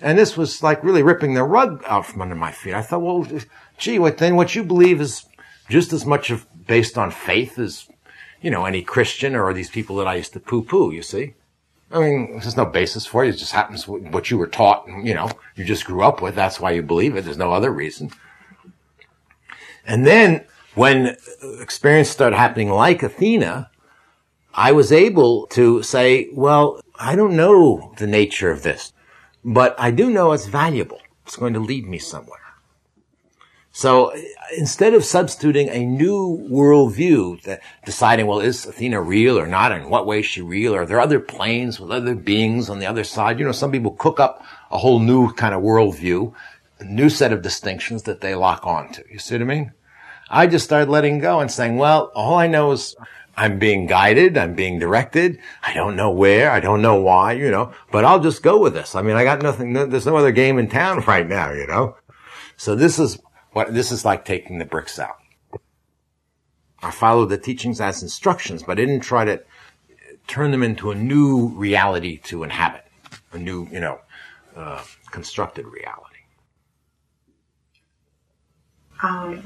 [0.00, 2.74] And this was like really ripping the rug out from under my feet.
[2.74, 3.26] I thought, well,
[3.78, 5.24] gee, what then what you believe is
[5.68, 7.88] just as much of based on faith as,
[8.42, 11.34] you know, any Christian or these people that I used to poo-poo, you see.
[11.90, 13.28] I mean, there's no basis for it.
[13.30, 16.34] It just happens what you were taught, and, you know, you just grew up with.
[16.34, 17.24] That's why you believe it.
[17.24, 18.10] There's no other reason.
[19.86, 20.44] And then
[20.76, 21.16] when
[21.60, 23.70] experience started happening like Athena,
[24.54, 28.92] I was able to say, well, I don't know the nature of this,
[29.44, 31.00] but I do know it's valuable.
[31.24, 32.40] It's going to lead me somewhere.
[33.72, 34.14] So
[34.56, 39.72] instead of substituting a new worldview, deciding, well, is Athena real or not?
[39.72, 40.74] In what way is she real?
[40.74, 43.38] Are there other planes with other beings on the other side?
[43.38, 46.32] You know, some people cook up a whole new kind of worldview,
[46.80, 49.02] a new set of distinctions that they lock onto.
[49.10, 49.72] You see what I mean?
[50.28, 52.96] I just started letting go and saying, well, all I know is
[53.36, 54.36] I'm being guided.
[54.36, 55.38] I'm being directed.
[55.62, 56.50] I don't know where.
[56.50, 58.94] I don't know why, you know, but I'll just go with this.
[58.94, 59.72] I mean, I got nothing.
[59.72, 61.96] There's no other game in town right now, you know?
[62.56, 63.18] So this is
[63.52, 65.18] what, this is like taking the bricks out.
[66.82, 69.42] I followed the teachings as instructions, but I didn't try to
[70.26, 72.84] turn them into a new reality to inhabit,
[73.32, 74.00] a new, you know,
[74.54, 76.16] uh, constructed reality.
[79.02, 79.42] Um,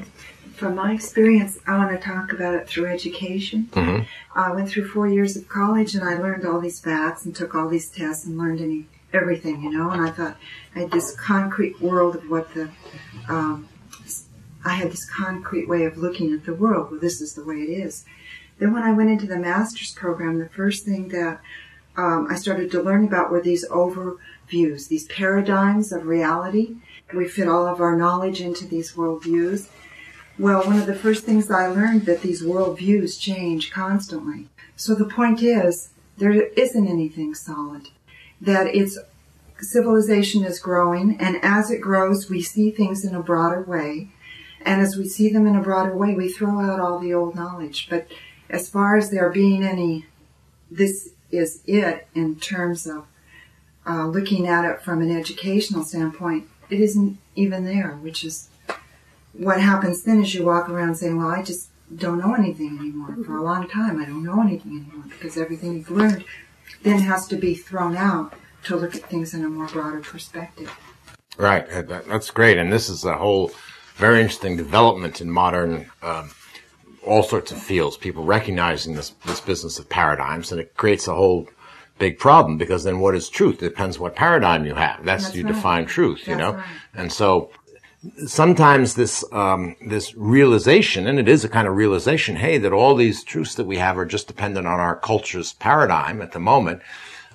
[0.60, 3.70] from my experience, I want to talk about it through education.
[3.72, 4.04] Mm-hmm.
[4.38, 7.54] I went through four years of college and I learned all these facts and took
[7.54, 9.90] all these tests and learned any everything, you know.
[9.90, 10.36] And I thought
[10.76, 12.70] I had this concrete world of what the
[13.28, 13.68] um,
[14.62, 16.90] I had this concrete way of looking at the world.
[16.90, 18.04] Well, this is the way it is.
[18.58, 21.40] Then when I went into the master's program, the first thing that
[21.96, 26.76] um, I started to learn about were these overviews, these paradigms of reality
[27.14, 29.68] we fit all of our knowledge into these worldviews.
[30.40, 34.48] Well, one of the first things I learned that these worldviews change constantly.
[34.74, 37.88] So the point is, there isn't anything solid.
[38.40, 38.98] That it's
[39.60, 44.08] civilization is growing, and as it grows, we see things in a broader way.
[44.64, 47.34] And as we see them in a broader way, we throw out all the old
[47.34, 47.88] knowledge.
[47.90, 48.06] But
[48.48, 50.06] as far as there being any,
[50.70, 53.04] this is it in terms of
[53.86, 58.48] uh, looking at it from an educational standpoint it isn't even there, which is
[59.32, 63.16] what happens then is you walk around saying, well, I just don't know anything anymore.
[63.24, 66.24] For a long time, I don't know anything anymore because everything you've learned
[66.82, 70.72] then has to be thrown out to look at things in a more broader perspective.
[71.36, 71.66] Right.
[71.88, 72.58] That's great.
[72.58, 73.52] And this is a whole
[73.96, 76.30] very interesting development in modern, um,
[77.04, 81.14] all sorts of fields, people recognizing this, this business of paradigms and it creates a
[81.14, 81.48] whole
[81.98, 83.62] big problem because then what is truth?
[83.62, 85.04] It depends what paradigm you have.
[85.04, 85.54] That's, That's you right.
[85.54, 86.54] define truth, you know?
[86.54, 86.64] Right.
[86.94, 87.50] And so
[88.26, 92.94] sometimes this, um, this realization, and it is a kind of realization, hey, that all
[92.94, 96.82] these truths that we have are just dependent on our culture's paradigm at the moment,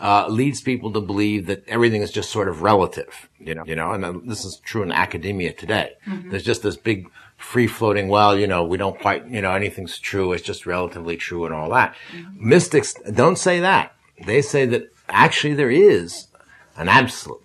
[0.02, 3.76] uh, leads people to believe that everything is just sort of relative, you know, you
[3.76, 5.94] know, and this is true in academia today.
[6.06, 6.32] Mm-hmm.
[6.32, 10.00] There's just this big free floating, well, you know, we don't quite, you know, anything's
[10.00, 10.34] true.
[10.34, 11.96] It's just relatively true and all that.
[12.12, 12.50] Mm-hmm.
[12.50, 13.96] Mystics don't say that
[14.26, 16.28] they say that actually there is
[16.78, 17.42] an absolute,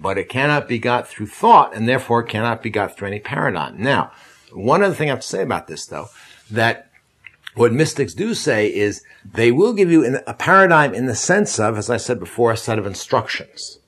[0.00, 3.80] but it cannot be got through thought and therefore cannot be got through any paradigm.
[3.80, 4.12] Now,
[4.52, 6.08] one other thing I have to say about this though,
[6.50, 6.90] that
[7.54, 11.76] what mystics do say is they will give you a paradigm in the sense of,
[11.76, 13.78] as I said before, a set of instructions.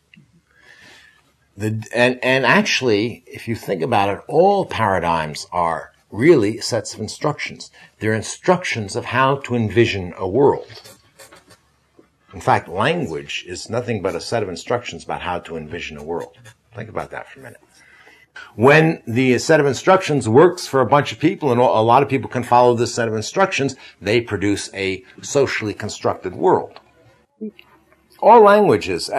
[1.57, 7.01] The, and, and actually, if you think about it, all paradigms are really sets of
[7.01, 7.71] instructions.
[8.01, 10.92] They're instructions of how to envision a world.
[12.35, 16.03] In fact, language is nothing but a set of instructions about how to envision a
[16.03, 16.37] world.
[16.75, 17.61] Think about that for a minute.
[18.55, 22.09] When the set of instructions works for a bunch of people and a lot of
[22.09, 26.81] people can follow this set of instructions, they produce a socially constructed world.
[28.21, 29.11] All languages,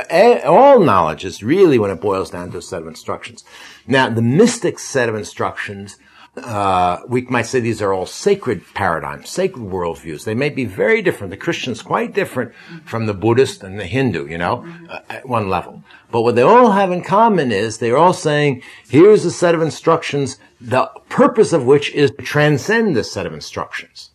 [0.45, 3.43] all knowledge is really when it boils down to a set of instructions.
[3.86, 5.97] Now, the mystic set of instructions
[6.36, 10.23] uh, we might say these are all sacred paradigms, sacred worldviews.
[10.23, 11.29] They may be very different.
[11.29, 12.53] The Christian's quite different
[12.86, 15.84] from the Buddhist and the Hindu, you know, uh, at one level.
[16.11, 19.61] But what they all have in common is they're all saying, here's a set of
[19.61, 24.09] instructions, the purpose of which is to transcend this set of instructions.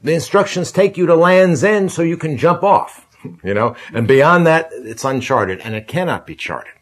[0.00, 3.08] The instructions take you to land's end so you can jump off,
[3.42, 6.74] you know, and beyond that, it's uncharted and it cannot be charted.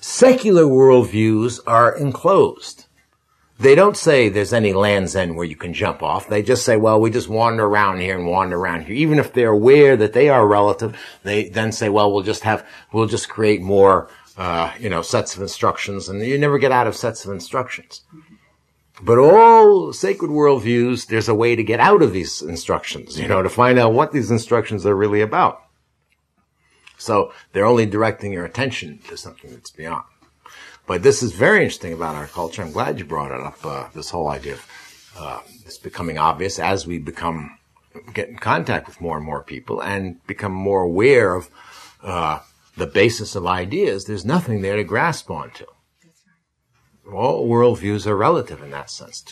[0.00, 2.81] Secular worldviews are enclosed
[3.58, 6.28] they don't say there's any land's end where you can jump off.
[6.28, 8.96] They just say, well, we just wander around here and wander around here.
[8.96, 12.66] Even if they're aware that they are relative, they then say, well, we'll just have,
[12.92, 16.86] we'll just create more, uh, you know, sets of instructions and you never get out
[16.86, 18.02] of sets of instructions.
[19.00, 23.42] But all sacred worldviews, there's a way to get out of these instructions, you know,
[23.42, 25.62] to find out what these instructions are really about.
[26.98, 30.04] So they're only directing your attention to something that's beyond.
[30.86, 32.62] But this is very interesting about our culture.
[32.62, 33.64] I'm glad you brought it up.
[33.64, 34.66] Uh, this whole idea of
[35.18, 37.58] uh, it's becoming obvious as we become
[38.14, 41.50] get in contact with more and more people and become more aware of
[42.02, 42.40] uh,
[42.76, 44.04] the basis of ideas.
[44.04, 45.66] There's nothing there to grasp onto.
[47.12, 49.24] All worldviews are relative in that sense.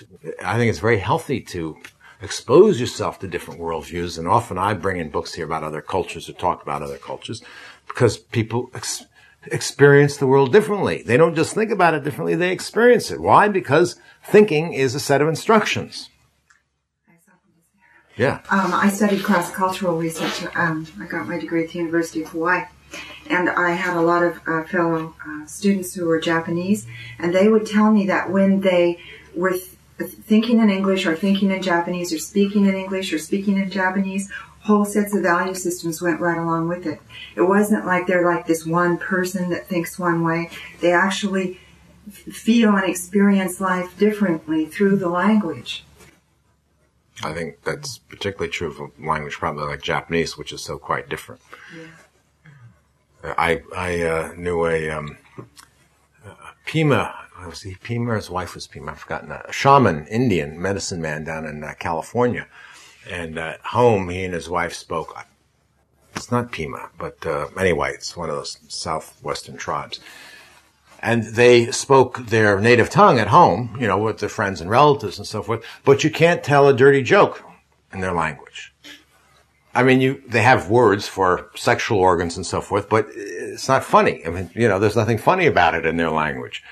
[0.44, 1.78] I think it's very healthy to
[2.20, 4.18] expose yourself to different worldviews.
[4.18, 7.42] And often I bring in books here about other cultures or talk about other cultures
[7.86, 9.04] because people ex-
[9.46, 11.02] experience the world differently.
[11.02, 13.20] They don't just think about it differently, they experience it.
[13.20, 13.48] Why?
[13.48, 16.10] Because thinking is a set of instructions.
[18.16, 18.40] Yeah.
[18.50, 20.44] Um, I studied cross-cultural research.
[20.54, 22.64] Um, I got my degree at the University of Hawaii.
[23.30, 26.86] And I had a lot of uh, fellow uh, students who were Japanese,
[27.18, 28.98] and they would tell me that when they
[29.34, 33.56] were th- thinking in English or thinking in Japanese or speaking in English or speaking
[33.56, 34.28] in Japanese
[34.62, 37.00] whole sets of value systems went right along with it.
[37.34, 40.50] It wasn't like they're like this one person that thinks one way.
[40.80, 41.58] They actually
[42.10, 45.84] feel and experience life differently through the language.
[47.22, 51.08] I think that's particularly true of a language probably like Japanese, which is so quite
[51.08, 51.40] different.
[51.76, 53.34] Yeah.
[53.36, 55.18] I I uh, knew a um,
[56.24, 56.34] uh,
[56.64, 57.14] Pima.
[57.46, 58.14] Was he Pima?
[58.16, 58.92] His wife was Pima.
[58.92, 59.48] I've forgotten that.
[59.48, 62.46] A shaman, Indian medicine man down in uh, California
[63.08, 65.16] and at home, he and his wife spoke.
[66.14, 70.00] It's not Pima, but uh, anyway, it's one of those southwestern tribes.
[71.02, 75.18] And they spoke their native tongue at home, you know, with their friends and relatives
[75.18, 75.64] and so forth.
[75.84, 77.42] But you can't tell a dirty joke
[77.92, 78.74] in their language.
[79.74, 83.84] I mean, you, they have words for sexual organs and so forth, but it's not
[83.84, 84.26] funny.
[84.26, 86.62] I mean, you know, there's nothing funny about it in their language.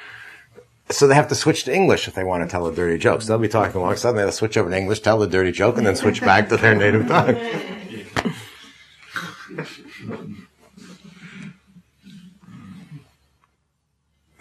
[0.90, 3.22] So they have to switch to English if they want to tell a dirty joke.
[3.22, 5.76] So they'll be talking along, suddenly they'll switch over to English, tell the dirty joke,
[5.76, 7.36] and then switch back to their native tongue.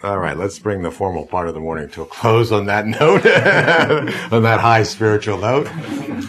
[0.00, 2.86] All right, let's bring the formal part of the morning to a close on that
[2.86, 3.26] note,
[4.32, 5.66] on that high spiritual note.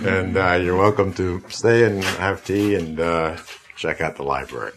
[0.03, 3.37] And uh, you're welcome to stay and have tea and uh,
[3.75, 4.71] check out the library.